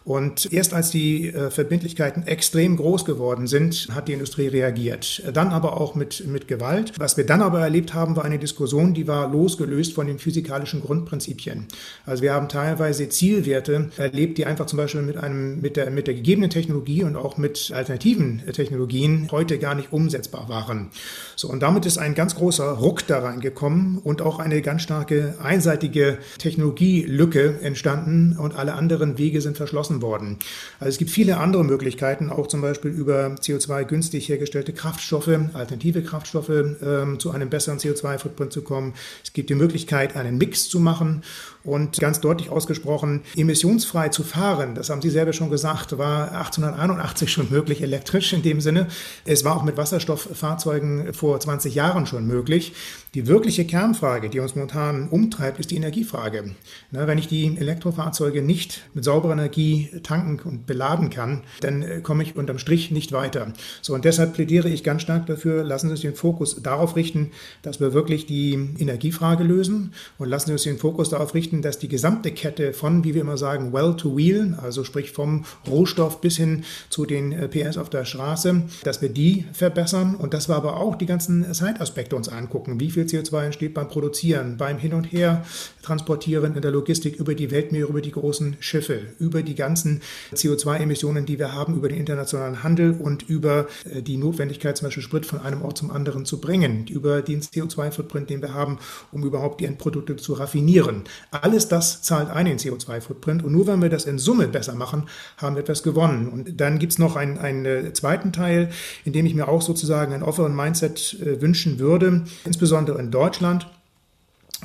Und 0.07 0.53
erst 0.53 0.73
als 0.73 0.89
die 0.89 1.27
äh, 1.27 1.51
Verbindlichkeiten 1.51 2.25
extrem 2.25 2.77
groß 2.77 3.03
geworden 3.03 3.45
sind, 3.45 3.89
hat 3.91 4.07
die 4.07 4.13
Industrie 4.13 4.47
reagiert. 4.47 5.21
Dann 5.33 5.49
aber 5.49 5.81
auch 5.81 5.95
mit, 5.95 6.25
mit 6.25 6.47
Gewalt. 6.47 6.93
Was 6.97 7.17
wir 7.17 7.25
dann 7.25 7.41
aber 7.41 7.59
erlebt 7.59 7.93
haben, 7.93 8.15
war 8.15 8.23
eine 8.23 8.39
Diskussion, 8.39 8.93
die 8.93 9.05
war 9.05 9.29
losgelöst 9.29 9.93
von 9.93 10.07
den 10.07 10.17
physikalischen 10.17 10.79
Grundprinzipien. 10.79 11.65
Also 12.05 12.23
wir 12.23 12.33
haben 12.33 12.47
teilweise 12.47 13.09
Zielwerte 13.09 13.89
erlebt, 13.97 14.37
die 14.37 14.45
einfach 14.45 14.67
zum 14.67 14.77
Beispiel 14.77 15.01
mit 15.01 15.17
einem, 15.17 15.59
mit 15.59 15.75
der, 15.75 15.91
mit 15.91 16.07
der 16.07 16.13
gegebenen 16.13 16.49
Technologie 16.49 17.03
und 17.03 17.17
auch 17.17 17.35
mit 17.35 17.73
alternativen 17.75 18.43
Technologien 18.53 19.27
heute 19.29 19.59
gar 19.59 19.75
nicht 19.75 19.91
umsetzbar 19.91 20.47
waren. 20.47 20.87
So, 21.35 21.49
und 21.49 21.61
damit 21.61 21.85
ist 21.85 21.97
ein 21.97 22.15
ganz 22.15 22.35
großer 22.35 22.69
Ruck 22.69 23.05
da 23.07 23.19
reingekommen 23.19 23.97
und 23.97 24.21
auch 24.21 24.39
eine 24.39 24.61
ganz 24.61 24.83
starke 24.83 25.35
einseitige 25.43 26.19
Technologielücke 26.37 27.59
entstanden 27.61 28.37
und 28.39 28.55
alle 28.55 28.73
anderen 28.75 29.17
Wege 29.17 29.41
sind 29.41 29.57
verschlossen 29.57 29.96
geschaffen 29.97 30.01
worden. 30.01 30.37
Also 30.79 30.89
es 30.89 30.97
gibt 30.97 31.11
viele 31.11 31.37
andere 31.37 31.63
Möglichkeiten, 31.63 32.29
auch 32.29 32.47
zum 32.47 32.61
Beispiel 32.61 32.91
über 32.91 33.35
CO2 33.35 33.85
günstig 33.85 34.29
hergestellte 34.29 34.73
Kraftstoffe, 34.73 35.29
alternative 35.53 36.01
Kraftstoffe 36.03 36.49
ähm, 36.49 37.19
zu 37.19 37.31
einem 37.31 37.49
besseren 37.49 37.79
CO2-Footprint 37.79 38.53
zu 38.53 38.61
kommen. 38.61 38.93
Es 39.23 39.33
gibt 39.33 39.49
die 39.49 39.55
Möglichkeit, 39.55 40.15
einen 40.15 40.37
Mix 40.37 40.69
zu 40.69 40.79
machen 40.79 41.23
und 41.67 41.99
ganz 41.99 42.21
deutlich 42.21 42.49
ausgesprochen, 42.49 43.21
emissionsfrei 43.35 44.09
zu 44.09 44.23
fahren, 44.23 44.73
das 44.73 44.89
haben 44.89 45.01
Sie 45.01 45.09
selber 45.09 45.33
schon 45.33 45.49
gesagt, 45.49 45.97
war 45.97 46.31
1881 46.31 47.31
schon 47.31 47.49
möglich, 47.51 47.81
elektrisch 47.81 48.33
in 48.33 48.41
dem 48.41 48.61
Sinne. 48.61 48.87
Es 49.25 49.43
war 49.43 49.55
auch 49.57 49.63
mit 49.63 49.77
Wasserstofffahrzeugen 49.77 51.13
vor 51.13 51.39
20 51.39 51.75
Jahren 51.75 52.05
schon 52.05 52.25
möglich. 52.25 52.73
Die 53.13 53.27
wirkliche 53.27 53.65
Kernfrage, 53.65 54.29
die 54.29 54.39
uns 54.39 54.55
momentan 54.55 55.09
umtreibt, 55.09 55.59
ist 55.59 55.71
die 55.71 55.75
Energiefrage. 55.75 56.51
Na, 56.91 57.07
wenn 57.07 57.17
ich 57.17 57.27
die 57.27 57.57
Elektrofahrzeuge 57.57 58.41
nicht 58.41 58.83
mit 58.93 59.03
sauberer 59.03 59.33
Energie 59.33 59.89
tanken 60.03 60.47
und 60.47 60.67
beladen 60.67 61.09
kann, 61.09 61.43
dann 61.61 61.81
äh, 61.81 62.01
komme 62.01 62.23
ich 62.23 62.35
unterm 62.35 62.59
Strich 62.59 62.91
nicht 62.91 63.11
weiter. 63.11 63.53
So, 63.81 63.93
und 63.93 64.05
deshalb 64.05 64.33
plädiere 64.33 64.69
ich 64.69 64.83
ganz 64.83 65.01
stark 65.01 65.25
dafür, 65.25 65.63
lassen 65.63 65.87
Sie 65.87 65.93
uns 65.93 66.01
den 66.01 66.15
Fokus 66.15 66.61
darauf 66.61 66.95
richten, 66.95 67.31
dass 67.61 67.79
wir 67.79 67.93
wirklich 67.93 68.25
die 68.25 68.53
Energiefrage 68.77 69.43
lösen 69.43 69.93
und 70.17 70.29
lassen 70.29 70.47
Sie 70.47 70.53
uns 70.53 70.63
den 70.63 70.77
Fokus 70.77 71.09
darauf 71.09 71.33
richten, 71.33 71.56
berichten, 71.57 71.61
dass 71.61 71.79
die 71.79 71.87
gesamte 71.87 72.31
Kette 72.31 72.73
von, 72.73 73.03
wie 73.03 73.13
wir 73.13 73.21
immer 73.21 73.37
sagen, 73.37 73.73
well 73.73 73.95
to 73.95 74.15
wheel, 74.15 74.57
also 74.61 74.83
sprich 74.83 75.11
vom 75.11 75.45
Rohstoff 75.67 76.21
bis 76.21 76.37
hin 76.37 76.63
zu 76.89 77.05
den 77.05 77.31
äh, 77.31 77.47
PS 77.47 77.77
auf 77.77 77.89
der 77.89 78.05
Straße, 78.05 78.63
dass 78.83 79.01
wir 79.01 79.09
die 79.09 79.45
verbessern 79.53 80.15
und 80.15 80.33
dass 80.33 80.49
wir 80.49 80.55
aber 80.55 80.77
auch 80.77 80.95
die 80.95 81.05
ganzen 81.05 81.53
Zeitaspekte 81.53 82.15
uns 82.15 82.29
angucken. 82.29 82.79
Wie 82.79 82.91
viel 82.91 83.03
CO2 83.03 83.45
entsteht 83.45 83.73
beim 83.73 83.87
Produzieren, 83.87 84.57
beim 84.57 84.77
Hin 84.77 84.93
und 84.93 85.11
Her 85.11 85.43
transportieren 85.81 86.55
in 86.55 86.61
der 86.61 86.71
Logistik 86.71 87.15
über 87.17 87.33
die 87.35 87.51
Weltmeere, 87.51 87.89
über 87.89 88.01
die 88.01 88.11
großen 88.11 88.57
Schiffe, 88.59 88.99
über 89.19 89.41
die 89.41 89.55
ganzen 89.55 90.01
CO2-Emissionen, 90.33 91.25
die 91.25 91.39
wir 91.39 91.53
haben, 91.53 91.75
über 91.75 91.89
den 91.89 91.97
internationalen 91.97 92.63
Handel 92.63 92.91
und 92.91 93.23
über 93.29 93.67
äh, 93.93 94.01
die 94.01 94.17
Notwendigkeit, 94.17 94.77
zum 94.77 94.87
Beispiel 94.87 95.03
Sprit 95.03 95.25
von 95.25 95.39
einem 95.39 95.61
Ort 95.61 95.77
zum 95.77 95.91
anderen 95.91 96.25
zu 96.25 96.39
bringen, 96.39 96.87
über 96.87 97.21
den 97.21 97.41
CO2-Footprint, 97.41 98.29
den 98.29 98.41
wir 98.41 98.53
haben, 98.53 98.79
um 99.11 99.23
überhaupt 99.23 99.61
die 99.61 99.65
Endprodukte 99.65 100.15
zu 100.17 100.33
raffinieren. 100.33 101.03
Alles 101.47 101.69
das 101.69 102.01
zahlt 102.01 102.29
ein 102.29 102.45
in 102.45 102.57
CO2-Footprint 102.57 103.41
und 103.41 103.53
nur 103.53 103.67
wenn 103.67 103.81
wir 103.81 103.87
das 103.87 104.03
in 104.03 104.19
Summe 104.19 104.49
besser 104.49 104.75
machen, 104.75 105.03
haben 105.37 105.55
wir 105.55 105.61
etwas 105.61 105.81
gewonnen. 105.81 106.27
Und 106.27 106.59
dann 106.59 106.77
gibt 106.77 106.91
es 106.91 106.99
noch 106.99 107.15
einen, 107.15 107.37
einen 107.37 107.65
äh, 107.65 107.93
zweiten 107.93 108.33
Teil, 108.33 108.69
in 109.05 109.13
dem 109.13 109.25
ich 109.25 109.33
mir 109.33 109.47
auch 109.47 109.61
sozusagen 109.61 110.11
ein 110.11 110.23
offenen 110.23 110.53
Mindset 110.53 111.17
äh, 111.21 111.39
wünschen 111.39 111.79
würde, 111.79 112.25
insbesondere 112.43 112.99
in 112.99 113.11
Deutschland. 113.11 113.65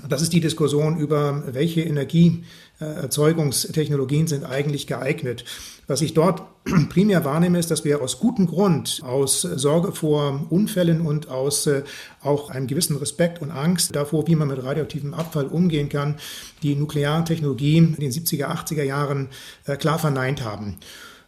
Das 0.09 0.23
ist 0.23 0.33
die 0.33 0.41
Diskussion 0.41 0.97
über, 0.97 1.43
welche 1.53 1.83
Energieerzeugungstechnologien 1.83 4.27
sind 4.27 4.45
eigentlich 4.45 4.87
geeignet. 4.87 5.45
Was 5.87 6.01
ich 6.01 6.15
dort 6.15 6.45
primär 6.89 7.27
wahrnehme, 7.27 7.59
ist, 7.59 7.71
dass 7.71 7.85
wir 7.85 8.01
aus 8.01 8.19
gutem 8.19 8.47
Grund, 8.47 9.03
aus 9.05 9.43
Sorge 9.43 9.93
vor 9.93 10.47
Unfällen 10.49 11.03
und 11.03 11.29
aus 11.29 11.67
äh, 11.67 11.83
auch 12.23 12.49
einem 12.49 12.69
gewissen 12.69 12.97
Respekt 12.97 13.43
und 13.43 13.51
Angst 13.51 13.95
davor, 13.95 14.27
wie 14.27 14.37
man 14.37 14.49
mit 14.49 14.65
radioaktivem 14.65 15.13
Abfall 15.13 15.45
umgehen 15.47 15.91
kann, 15.91 16.15
die 16.63 16.75
Nukleartechnologie 16.75 17.77
in 17.77 17.97
den 17.97 18.13
70er, 18.13 18.47
80er 18.47 18.85
Jahren 18.85 19.29
äh, 19.67 19.77
klar 19.77 19.99
verneint 19.99 20.43
haben. 20.43 20.79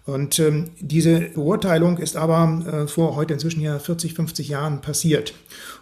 Und 0.06 0.38
ähm, 0.38 0.70
diese 0.80 1.20
Beurteilung 1.20 1.96
ist 1.96 2.16
aber 2.16 2.62
äh, 2.66 2.86
vor 2.86 3.16
heute 3.16 3.32
inzwischen 3.32 3.62
ja 3.62 3.78
40, 3.78 4.12
50 4.12 4.48
Jahren 4.48 4.82
passiert. 4.82 5.32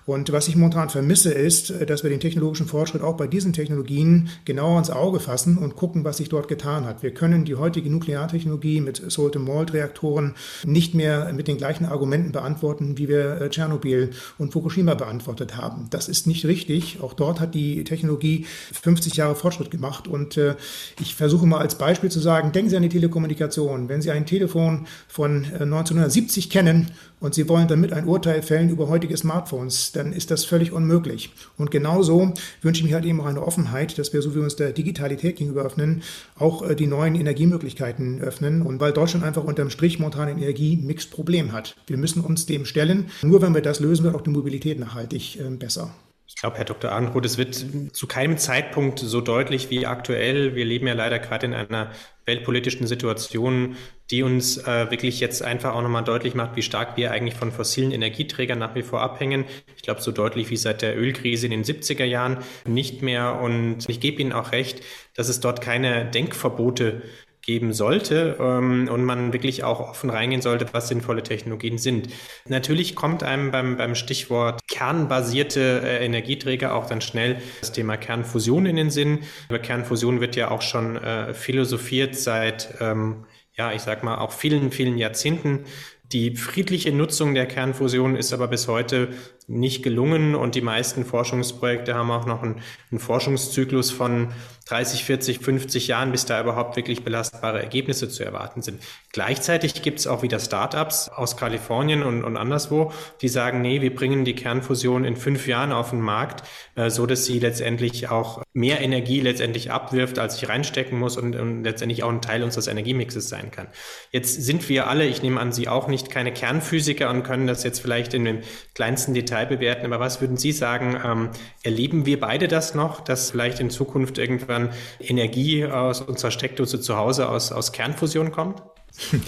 Und 0.05 0.33
was 0.33 0.49
ich 0.49 0.57
momentan 0.57 0.91
vermisse, 0.91 1.33
ist, 1.33 1.71
äh, 1.71 1.87
dass 1.87 2.05
wir 2.05 2.11
den 2.11 2.21
technologischen 2.21 2.67
Fortschritt 2.67 3.02
auch 3.02 3.17
bei 3.17 3.26
diesen 3.26 3.52
Technologien 3.52 4.29
genauer 4.45 4.79
ins 4.79 4.91
Auge 4.91 5.19
fassen 5.19 5.59
und 5.59 5.75
gucken, 5.75 6.05
was 6.05 6.19
sich 6.19 6.29
dort 6.29 6.47
getan 6.47 6.85
hat. 6.85 7.02
Wir 7.02 7.12
können 7.12 7.45
die 7.45 7.57
heutige 7.57 7.91
Nukleartechnologie 7.91 8.80
mit 8.80 9.02
Salt-and-Malt-Reaktoren 9.11 10.35
nicht 10.65 10.95
mehr 10.95 11.32
mit 11.32 11.49
den 11.49 11.56
gleichen 11.56 11.87
Argumenten 11.87 12.30
beantworten, 12.30 12.99
wie 12.99 13.08
wir 13.08 13.41
äh, 13.41 13.50
Tschernobyl 13.50 14.11
und 14.39 14.52
Fukushima 14.52 14.95
beantwortet 14.95 15.56
haben. 15.56 15.89
Das 15.91 16.08
ist 16.08 16.28
nicht 16.28 16.47
richtig. 16.47 17.00
Auch 17.00 17.15
dort 17.15 17.41
hat 17.41 17.56
die 17.56 17.82
Technologie 17.82 18.47
50 18.73 19.17
Jahre 19.17 19.35
Fortschritt 19.35 19.73
gemacht. 19.73 20.06
Und 20.06 20.37
äh, 20.37 20.54
ich 21.00 21.17
versuche 21.17 21.45
mal 21.45 21.58
als 21.58 21.76
Beispiel 21.76 22.11
zu 22.11 22.21
sagen, 22.21 22.52
denken 22.52 22.71
Sie 22.71 22.76
an 22.76 22.82
die 22.82 22.89
Telekommunikation. 22.89 23.89
Wenn 23.89 24.00
Sie 24.00 24.12
ein 24.13 24.27
Telefon 24.27 24.87
von 25.09 25.45
1970 25.45 26.51
kennen 26.51 26.91
und 27.23 27.35
Sie 27.35 27.49
wollen 27.49 27.69
damit 27.69 27.93
ein 27.93 28.07
Urteil 28.07 28.43
fällen 28.43 28.69
über 28.69 28.89
heutige 28.89 29.17
Smartphones, 29.17 29.93
dann 29.93 30.13
ist 30.13 30.33
das 30.33 30.45
völlig 30.45 30.73
unmöglich. 30.73 31.33
Und 31.57 31.71
genauso 31.71 32.35
wünsche 32.63 32.81
ich 32.83 32.89
mir 32.89 32.95
halt 32.95 33.05
eben 33.05 33.21
auch 33.21 33.27
eine 33.27 33.47
Offenheit, 33.47 33.97
dass 33.97 34.13
wir, 34.13 34.21
so 34.23 34.33
wie 34.33 34.37
wir 34.37 34.43
uns 34.43 34.57
der 34.57 34.73
Digitalität 34.73 35.37
gegenüber 35.37 35.63
öffnen, 35.63 36.03
auch 36.37 36.69
äh, 36.69 36.75
die 36.75 36.89
neuen 36.89 37.15
Energiemöglichkeiten 37.15 38.21
öffnen. 38.21 38.63
Und 38.63 38.81
weil 38.81 38.93
Deutschland 38.93 39.25
einfach 39.25 39.45
unterm 39.45 39.71
Strich 39.71 40.01
momentan 40.01 40.29
ein 40.29 40.39
Energiemix-Problem 40.39 41.53
hat. 41.53 41.77
Wir 41.87 41.97
müssen 41.97 42.23
uns 42.23 42.47
dem 42.47 42.65
stellen. 42.65 43.07
Nur 43.23 43.41
wenn 43.41 43.55
wir 43.55 43.63
das 43.63 43.79
lösen, 43.79 44.03
wird 44.03 44.17
auch 44.17 44.23
die 44.23 44.31
Mobilität 44.31 44.81
nachhaltig 44.81 45.39
äh, 45.39 45.49
besser. 45.51 45.95
Ich 46.43 46.45
glaube, 46.45 46.59
Herr 46.59 46.65
Dr. 46.65 46.91
Arnroth, 46.91 47.25
es 47.25 47.39
wird 47.39 47.55
zu 47.93 48.09
keinem 48.09 48.37
Zeitpunkt 48.37 48.99
so 48.99 49.21
deutlich 49.21 49.71
wie 49.71 49.87
aktuell. 49.87 50.57
Wir 50.57 50.65
leben 50.65 50.89
ja 50.89 50.95
leider 50.95 51.21
gerade 51.21 51.47
in 51.47 51.55
einer 51.55 51.93
weltpolitischen 52.26 52.89
Situation, 52.89 53.76
die 54.11 54.25
uns 54.25 54.57
äh, 54.57 54.91
wirklich 54.91 55.21
jetzt 55.21 55.45
einfach 55.45 55.73
auch 55.73 55.83
nochmal 55.83 56.02
deutlich 56.02 56.35
macht, 56.35 56.57
wie 56.57 56.63
stark 56.63 56.97
wir 56.97 57.13
eigentlich 57.13 57.37
von 57.37 57.52
fossilen 57.52 57.93
Energieträgern 57.93 58.59
nach 58.59 58.75
wie 58.75 58.83
vor 58.83 59.02
abhängen. 59.02 59.45
Ich 59.76 59.83
glaube, 59.83 60.02
so 60.02 60.11
deutlich 60.11 60.50
wie 60.50 60.57
seit 60.57 60.83
der 60.83 60.99
Ölkrise 60.99 61.47
in 61.47 61.52
den 61.52 61.63
70er 61.63 62.02
Jahren 62.02 62.39
nicht 62.67 63.02
mehr. 63.02 63.41
Und 63.41 63.89
ich 63.89 64.00
gebe 64.00 64.21
Ihnen 64.21 64.33
auch 64.33 64.50
recht, 64.50 64.81
dass 65.15 65.28
es 65.28 65.39
dort 65.39 65.61
keine 65.61 66.07
Denkverbote 66.07 67.02
geben 67.43 67.73
sollte 67.73 68.37
ähm, 68.41 68.89
und 68.91 69.05
man 69.05 69.33
wirklich 69.33 69.65
auch 69.65 69.81
offen 69.81 70.11
reingehen 70.11 70.43
sollte, 70.43 70.67
was 70.73 70.89
sinnvolle 70.89 71.23
Technologien 71.23 71.76
sind. 71.76 72.09
Natürlich 72.49 72.95
kommt 72.95 73.23
einem 73.23 73.50
beim, 73.50 73.76
beim 73.76 73.95
Stichwort 73.95 74.61
kernbasierte 74.69 75.83
äh, 75.85 76.05
Energieträger 76.05 76.75
auch 76.75 76.87
dann 76.87 77.00
schnell 77.00 77.43
das 77.61 77.73
Thema 77.73 77.97
Kernfusion 77.97 78.67
in 78.67 78.76
den 78.76 78.91
Sinn. 78.91 79.21
Über 79.49 79.59
Kernfusion 79.59 80.21
wird 80.21 80.37
ja 80.37 80.50
auch 80.50 80.63
schon 80.63 80.97
äh, 80.97 81.35
philosophiert 81.35 82.15
seit, 82.15 82.76
ähm, 82.81 83.26
ja, 83.55 83.73
ich 83.73 83.83
sag 83.83 84.05
mal, 84.05 84.19
auch 84.19 84.33
vielen, 84.33 84.71
vielen 84.71 84.97
Jahrzehnten. 84.97 85.65
Die 86.13 86.37
friedliche 86.37 86.93
Nutzung 86.93 87.35
der 87.35 87.47
Kernfusion 87.47 88.17
ist 88.17 88.33
aber 88.33 88.47
bis 88.49 88.69
heute 88.69 89.09
nicht 89.49 89.83
gelungen 89.83 90.35
und 90.35 90.55
die 90.55 90.61
meisten 90.61 91.05
Forschungsprojekte 91.05 91.95
haben 91.95 92.11
auch 92.11 92.26
noch 92.26 92.43
einen, 92.43 92.61
einen, 92.91 93.00
Forschungszyklus 93.00 93.91
von 93.91 94.28
30, 94.67 95.05
40, 95.05 95.39
50 95.41 95.89
Jahren, 95.89 96.13
bis 96.13 96.25
da 96.25 96.41
überhaupt 96.41 96.76
wirklich 96.76 97.02
belastbare 97.02 97.61
Ergebnisse 97.61 98.09
zu 98.09 98.25
erwarten 98.25 98.63
sind. 98.63 98.81
Gleichzeitig 99.13 99.83
gibt 99.83 99.99
es 99.99 100.07
auch 100.07 100.23
wieder 100.23 100.39
Startups 100.39 101.09
aus 101.09 101.37
Kalifornien 101.37 102.02
und, 102.02 102.25
und 102.25 102.37
anderswo, 102.37 102.93
die 103.21 103.28
sagen, 103.28 103.61
nee, 103.61 103.81
wir 103.81 103.95
bringen 103.95 104.25
die 104.25 104.35
Kernfusion 104.35 105.05
in 105.05 105.17
fünf 105.17 105.47
Jahren 105.47 105.73
auf 105.73 105.91
den 105.91 106.00
Markt, 106.00 106.47
äh, 106.76 106.89
so 106.89 107.07
dass 107.07 107.26
sie 107.26 107.39
letztendlich 107.39 108.09
auch 108.09 108.43
mehr 108.55 108.81
Energie 108.81 109.21
letztendlich 109.21 109.71
abwirft, 109.71 110.19
als 110.19 110.37
ich 110.37 110.49
reinstecken 110.49 110.99
muss 110.99 111.17
und, 111.17 111.35
und 111.35 111.65
letztendlich 111.65 112.02
auch 112.02 112.11
ein 112.11 112.23
Teil 112.23 112.43
unseres 112.43 112.69
Energiemixes 112.69 113.28
sein 113.28 113.50
kann. 113.50 113.67
Jetzt 114.11 114.43
sind 114.43 114.69
wir 114.69 114.87
alle, 114.87 115.07
ich 115.07 115.23
nehme 115.23 115.41
an 115.41 115.52
Sie 115.52 115.69
auch 115.69 115.89
nicht, 115.89 116.11
keine 116.11 116.33
Kernphysiker 116.33 117.11
und 117.11 117.25
können 117.25 117.47
das 117.47 117.65
jetzt 117.65 117.81
vielleicht 117.81 118.15
in 118.15 118.25
dem 118.25 118.41
kleinsten 118.75 119.15
Detail 119.15 119.31
Detail 119.32 119.47
bewerten, 119.47 119.86
aber 119.86 119.99
was 119.99 120.21
würden 120.21 120.36
Sie 120.36 120.52
sagen, 120.52 121.00
ähm, 121.02 121.30
erleben 121.62 122.04
wir 122.04 122.21
beide 122.21 122.49
das 122.49 122.75
noch, 122.75 123.00
dass 123.00 123.30
vielleicht 123.30 123.60
in 123.60 123.71
Zukunft 123.71 124.18
irgendwann 124.18 124.71
Energie 125.00 125.64
aus 125.64 126.02
unserer 126.02 126.30
Steckdose 126.30 126.80
zu 126.80 126.99
Hause 126.99 127.30
aus, 127.30 127.50
aus 127.50 127.73
Kernfusion 127.73 128.30
kommt? 128.30 128.62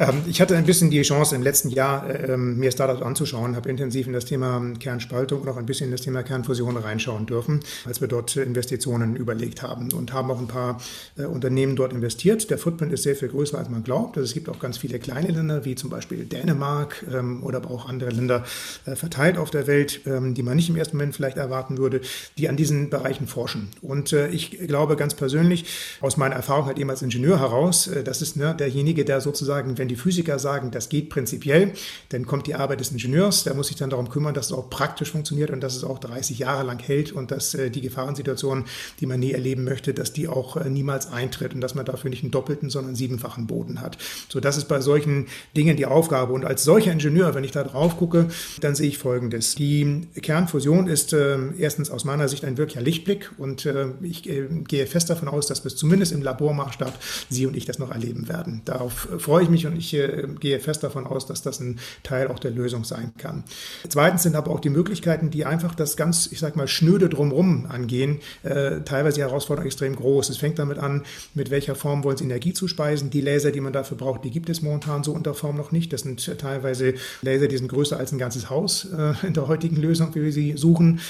Ähm, 0.00 0.22
ich 0.28 0.40
hatte 0.40 0.56
ein 0.56 0.64
bisschen 0.64 0.90
die 0.90 1.02
Chance 1.02 1.34
im 1.34 1.42
letzten 1.42 1.70
Jahr, 1.70 2.08
ähm, 2.08 2.56
mir 2.56 2.70
Startups 2.70 3.02
anzuschauen, 3.02 3.56
habe 3.56 3.68
intensiv 3.68 4.06
in 4.06 4.12
das 4.12 4.26
Thema 4.26 4.62
Kernspaltung 4.78 5.40
und 5.40 5.48
auch 5.48 5.56
ein 5.56 5.66
bisschen 5.66 5.86
in 5.86 5.90
das 5.90 6.02
Thema 6.02 6.22
Kernfusion 6.22 6.76
reinschauen 6.76 7.26
dürfen, 7.26 7.58
als 7.84 8.00
wir 8.00 8.06
dort 8.06 8.36
Investitionen 8.36 9.16
überlegt 9.16 9.62
haben 9.62 9.92
und 9.92 10.12
haben 10.12 10.30
auch 10.30 10.38
ein 10.38 10.46
paar 10.46 10.80
äh, 11.16 11.24
Unternehmen 11.24 11.74
dort 11.74 11.92
investiert. 11.92 12.48
Der 12.48 12.58
Footprint 12.58 12.92
ist 12.92 13.02
sehr 13.02 13.16
viel 13.16 13.26
größer, 13.26 13.58
als 13.58 13.68
man 13.70 13.82
glaubt. 13.82 14.16
Also 14.16 14.28
es 14.28 14.34
gibt 14.34 14.48
auch 14.48 14.60
ganz 14.60 14.78
viele 14.78 15.00
kleine 15.00 15.32
Länder, 15.32 15.64
wie 15.64 15.74
zum 15.74 15.90
Beispiel 15.90 16.24
Dänemark 16.26 17.04
ähm, 17.12 17.42
oder 17.42 17.56
aber 17.58 17.72
auch 17.72 17.88
andere 17.88 18.10
Länder 18.10 18.44
äh, 18.86 18.94
verteilt 18.94 19.36
auf 19.36 19.50
der 19.50 19.66
Welt, 19.66 20.02
die 20.06 20.42
man 20.42 20.56
nicht 20.56 20.68
im 20.68 20.76
ersten 20.76 20.96
Moment 20.96 21.16
vielleicht 21.16 21.38
erwarten 21.38 21.76
würde, 21.76 22.00
die 22.36 22.48
an 22.48 22.56
diesen 22.56 22.88
Bereichen 22.88 23.26
forschen. 23.26 23.68
Und 23.82 24.12
äh, 24.12 24.28
ich 24.28 24.50
glaube 24.68 24.94
ganz 24.94 25.14
persönlich, 25.14 25.64
aus 26.00 26.16
meiner 26.16 26.36
Erfahrung 26.36 26.66
halt 26.66 26.78
eben 26.78 26.88
als 26.88 27.02
Ingenieur 27.02 27.40
heraus, 27.40 27.90
das 28.04 28.22
ist 28.22 28.36
ne, 28.36 28.54
derjenige, 28.56 29.07
der 29.08 29.20
sozusagen, 29.20 29.78
wenn 29.78 29.88
die 29.88 29.96
Physiker 29.96 30.38
sagen, 30.38 30.70
das 30.70 30.88
geht 30.88 31.08
prinzipiell, 31.10 31.72
dann 32.10 32.26
kommt 32.26 32.46
die 32.46 32.54
Arbeit 32.54 32.80
des 32.80 32.92
Ingenieurs, 32.92 33.44
der 33.44 33.54
muss 33.54 33.68
sich 33.68 33.76
dann 33.76 33.90
darum 33.90 34.08
kümmern, 34.08 34.34
dass 34.34 34.46
es 34.46 34.52
auch 34.52 34.70
praktisch 34.70 35.10
funktioniert 35.12 35.50
und 35.50 35.60
dass 35.60 35.76
es 35.76 35.84
auch 35.84 35.98
30 35.98 36.38
Jahre 36.38 36.64
lang 36.64 36.78
hält 36.78 37.12
und 37.12 37.30
dass 37.30 37.54
äh, 37.54 37.70
die 37.70 37.80
Gefahrensituation, 37.80 38.64
die 39.00 39.06
man 39.06 39.20
nie 39.20 39.32
erleben 39.32 39.64
möchte, 39.64 39.94
dass 39.94 40.12
die 40.12 40.28
auch 40.28 40.56
äh, 40.56 40.68
niemals 40.68 41.10
eintritt 41.10 41.54
und 41.54 41.60
dass 41.60 41.74
man 41.74 41.84
dafür 41.84 42.10
nicht 42.10 42.22
einen 42.22 42.30
doppelten, 42.30 42.70
sondern 42.70 42.90
einen 42.90 42.96
siebenfachen 42.96 43.46
Boden 43.46 43.80
hat. 43.80 43.98
So, 44.28 44.40
das 44.40 44.56
ist 44.56 44.68
bei 44.68 44.80
solchen 44.80 45.26
Dingen 45.56 45.76
die 45.76 45.86
Aufgabe. 45.86 46.32
Und 46.32 46.44
als 46.44 46.64
solcher 46.64 46.92
Ingenieur, 46.92 47.34
wenn 47.34 47.44
ich 47.44 47.52
da 47.52 47.64
drauf 47.64 47.96
gucke, 47.96 48.28
dann 48.60 48.74
sehe 48.74 48.88
ich 48.88 48.98
Folgendes. 48.98 49.54
Die 49.54 50.06
Kernfusion 50.20 50.86
ist 50.88 51.12
äh, 51.12 51.38
erstens 51.58 51.90
aus 51.90 52.04
meiner 52.04 52.28
Sicht 52.28 52.44
ein 52.44 52.56
wirklicher 52.58 52.82
Lichtblick 52.82 53.30
und 53.38 53.66
äh, 53.66 53.86
ich 54.02 54.28
äh, 54.28 54.46
gehe 54.66 54.86
fest 54.86 55.10
davon 55.10 55.28
aus, 55.28 55.46
dass 55.46 55.64
wir 55.64 55.70
zumindest 55.70 56.12
im 56.12 56.22
Labormaßstab 56.22 56.98
Sie 57.30 57.46
und 57.46 57.56
ich 57.56 57.64
das 57.64 57.78
noch 57.78 57.90
erleben 57.90 58.28
werden. 58.28 58.62
Darauf 58.64 58.97
freue 59.18 59.44
ich 59.44 59.48
mich 59.48 59.66
und 59.66 59.76
ich 59.76 59.94
äh, 59.94 60.26
gehe 60.40 60.60
fest 60.60 60.82
davon 60.82 61.06
aus, 61.06 61.26
dass 61.26 61.42
das 61.42 61.60
ein 61.60 61.78
Teil 62.02 62.28
auch 62.28 62.38
der 62.38 62.50
Lösung 62.50 62.84
sein 62.84 63.12
kann. 63.18 63.44
Zweitens 63.88 64.22
sind 64.22 64.36
aber 64.36 64.50
auch 64.50 64.60
die 64.60 64.70
Möglichkeiten, 64.70 65.30
die 65.30 65.44
einfach 65.44 65.74
das 65.74 65.96
ganz, 65.96 66.28
ich 66.30 66.38
sag 66.38 66.56
mal, 66.56 66.68
schnöde 66.68 67.08
drumherum 67.08 67.66
angehen, 67.66 68.20
äh, 68.42 68.80
teilweise 68.80 69.16
die 69.16 69.22
Herausforderung 69.22 69.66
extrem 69.66 69.96
groß. 69.96 70.28
Es 70.30 70.38
fängt 70.38 70.58
damit 70.58 70.78
an, 70.78 71.04
mit 71.34 71.50
welcher 71.50 71.74
Form 71.74 72.04
wollen 72.04 72.16
Sie 72.16 72.24
Energie 72.24 72.52
zuspeisen. 72.52 73.10
Die 73.10 73.20
Laser, 73.20 73.50
die 73.50 73.60
man 73.60 73.72
dafür 73.72 73.96
braucht, 73.96 74.24
die 74.24 74.30
gibt 74.30 74.48
es 74.48 74.62
momentan 74.62 75.04
so 75.04 75.12
unter 75.12 75.34
Form 75.34 75.56
noch 75.56 75.72
nicht. 75.72 75.92
Das 75.92 76.02
sind 76.02 76.38
teilweise 76.38 76.94
Laser, 77.22 77.48
die 77.48 77.56
sind 77.56 77.68
größer 77.68 77.98
als 77.98 78.12
ein 78.12 78.18
ganzes 78.18 78.50
Haus 78.50 78.86
äh, 78.92 79.26
in 79.26 79.34
der 79.34 79.48
heutigen 79.48 79.76
Lösung, 79.76 80.14
wie 80.14 80.22
wir 80.22 80.32
sie 80.32 80.56
suchen. 80.56 81.00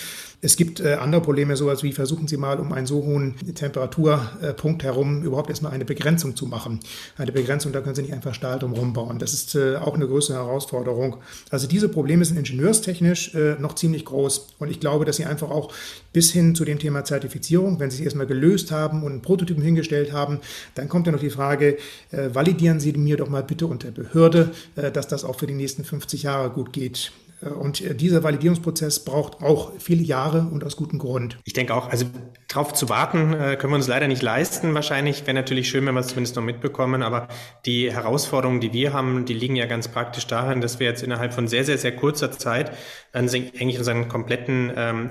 Es 0.41 0.57
gibt 0.57 0.79
äh, 0.79 0.95
andere 0.95 1.21
Probleme, 1.21 1.57
sowas 1.57 1.83
wie 1.83 1.93
versuchen 1.93 2.29
Sie 2.29 2.37
mal 2.37 2.61
um 2.61 2.73
einen 2.73 2.87
so 2.87 3.03
hohen 3.03 3.35
Temperaturpunkt 3.57 4.85
herum 4.85 5.25
überhaupt 5.25 5.51
erstmal 5.51 5.73
eine 5.73 5.85
Begrenzung 5.85 6.37
zu 6.37 6.47
machen. 6.47 6.79
Eine 7.17 7.33
Begrenzung, 7.33 7.73
da 7.73 7.81
können 7.81 7.97
Sie 7.97 8.03
nicht 8.03 8.15
einfach 8.15 8.35
Stahl 8.35 8.61
drumherum 8.61 8.93
bauen. 8.93 9.19
Das 9.19 9.35
ist 9.35 9.57
äh, 9.57 9.77
auch 9.77 9.95
eine 9.95 10.07
größere 10.07 10.37
Herausforderung. 10.37 11.17
Also 11.51 11.67
diese 11.67 11.89
Probleme 11.89 12.25
sind 12.25 12.39
ingenieurstechnisch 12.39 13.35
äh, 13.35 13.57
noch 13.59 13.75
ziemlich 13.75 14.05
groß. 14.05 14.55
Und 14.61 14.71
ich 14.71 14.79
glaube, 14.79 15.05
dass 15.05 15.17
Sie 15.17 15.25
einfach 15.25 15.51
auch 15.51 15.73
bis 16.13 16.31
hin 16.31 16.55
zu 16.55 16.65
dem 16.65 16.79
Thema 16.79 17.05
Zertifizierung, 17.05 17.81
wenn 17.81 17.91
Sie 17.91 17.99
es 17.99 18.05
erstmal 18.05 18.27
gelöst 18.27 18.71
haben 18.71 19.03
und 19.03 19.11
einen 19.11 19.23
Prototypen 19.23 19.65
hingestellt 19.65 20.13
haben, 20.13 20.39
dann 20.77 20.89
kommt 20.89 21.07
ja 21.07 21.13
noch 21.13 21.21
die 21.21 21.31
Frage, 21.31 21.79
äh, 22.13 22.33
validieren 22.33 22.79
Sie 22.79 22.93
mir 22.93 23.17
doch 23.17 23.29
mal 23.29 23.43
bitte 23.43 23.67
unter 23.67 23.91
Behörde, 23.91 24.53
äh, 24.77 24.93
dass 24.93 25.09
das 25.09 25.25
auch 25.25 25.37
für 25.37 25.49
die 25.49 25.55
nächsten 25.55 25.83
50 25.83 26.23
Jahre 26.23 26.51
gut 26.51 26.73
geht. 26.73 27.11
Äh, 27.43 27.49
und 27.49 27.81
äh, 27.81 27.95
dieser 27.95 28.23
Validierungsprozess 28.23 29.05
braucht 29.05 29.43
auch 29.43 29.73
viele 29.79 30.03
Jahre 30.03 30.49
und 30.51 30.65
aus 30.65 30.77
gutem 30.77 30.99
Grund. 30.99 31.39
Ich 31.45 31.53
denke 31.53 31.75
auch, 31.75 31.89
also 31.89 32.07
darauf 32.49 32.73
zu 32.73 32.89
warten, 32.89 33.33
äh, 33.33 33.57
können 33.57 33.73
wir 33.73 33.77
uns 33.77 33.89
leider 33.89 34.09
nicht 34.09 34.23
leisten. 34.23 34.75
Wahrscheinlich 34.75 35.23
wäre 35.27 35.35
natürlich 35.35 35.69
schön, 35.69 35.87
wenn 35.87 35.95
wir 35.95 36.01
es 36.01 36.09
zumindest 36.09 36.37
noch 36.37 36.43
mitbekommen. 36.43 37.03
Aber 37.03 37.29
die 37.67 37.93
Herausforderungen, 37.93 38.61
die 38.61 38.73
wir 38.73 38.93
haben, 38.93 39.25
die 39.25 39.35
liegen 39.35 39.57
ja 39.57 39.67
ganz 39.67 39.89
praktisch 39.89 40.27
darin, 40.27 40.61
dass 40.61 40.81
wir 40.81 40.87
jetzt 40.87 41.03
innerhalb 41.03 41.33
von 41.33 41.49
sehr, 41.49 41.65
sehr, 41.65 41.79
sehr 41.79 41.95
kurzer 41.95 42.31
Zeit 42.31 42.73
eigentlich 43.13 43.79
unseren 43.79 44.09
kompletten 44.09 44.71
ähm, 44.77 45.11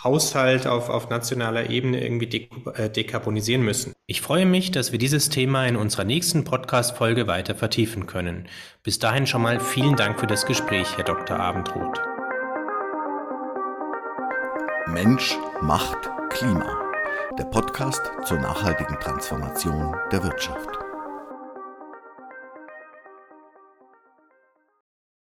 Energiehaushalt 0.00 0.66
auf, 0.66 0.88
auf 0.88 1.10
nationaler 1.10 1.70
Ebene 1.70 2.02
irgendwie 2.02 2.48
dekarbonisieren 2.88 3.62
müssen. 3.62 3.92
Ich 4.06 4.20
freue 4.20 4.46
mich, 4.46 4.70
dass 4.70 4.92
wir 4.92 4.98
dieses 4.98 5.28
Thema 5.28 5.66
in 5.66 5.76
unserer 5.76 6.04
nächsten 6.04 6.44
Podcast-Folge 6.44 7.26
weiter 7.26 7.54
vertiefen 7.54 8.06
können. 8.06 8.48
Bis 8.82 8.98
dahin 8.98 9.26
schon 9.26 9.42
mal 9.42 9.60
vielen 9.60 9.96
Dank 9.96 10.18
für 10.18 10.26
das 10.26 10.46
Gespräch, 10.46 10.96
Herr 10.96 11.04
Dr. 11.04 11.38
Abendroth. 11.38 12.00
Mensch 14.86 15.36
macht 15.60 16.10
Klima. 16.30 16.78
Der 17.38 17.44
Podcast 17.44 18.02
zur 18.24 18.38
nachhaltigen 18.38 18.98
Transformation 18.98 19.94
der 20.10 20.22
Wirtschaft. 20.24 20.89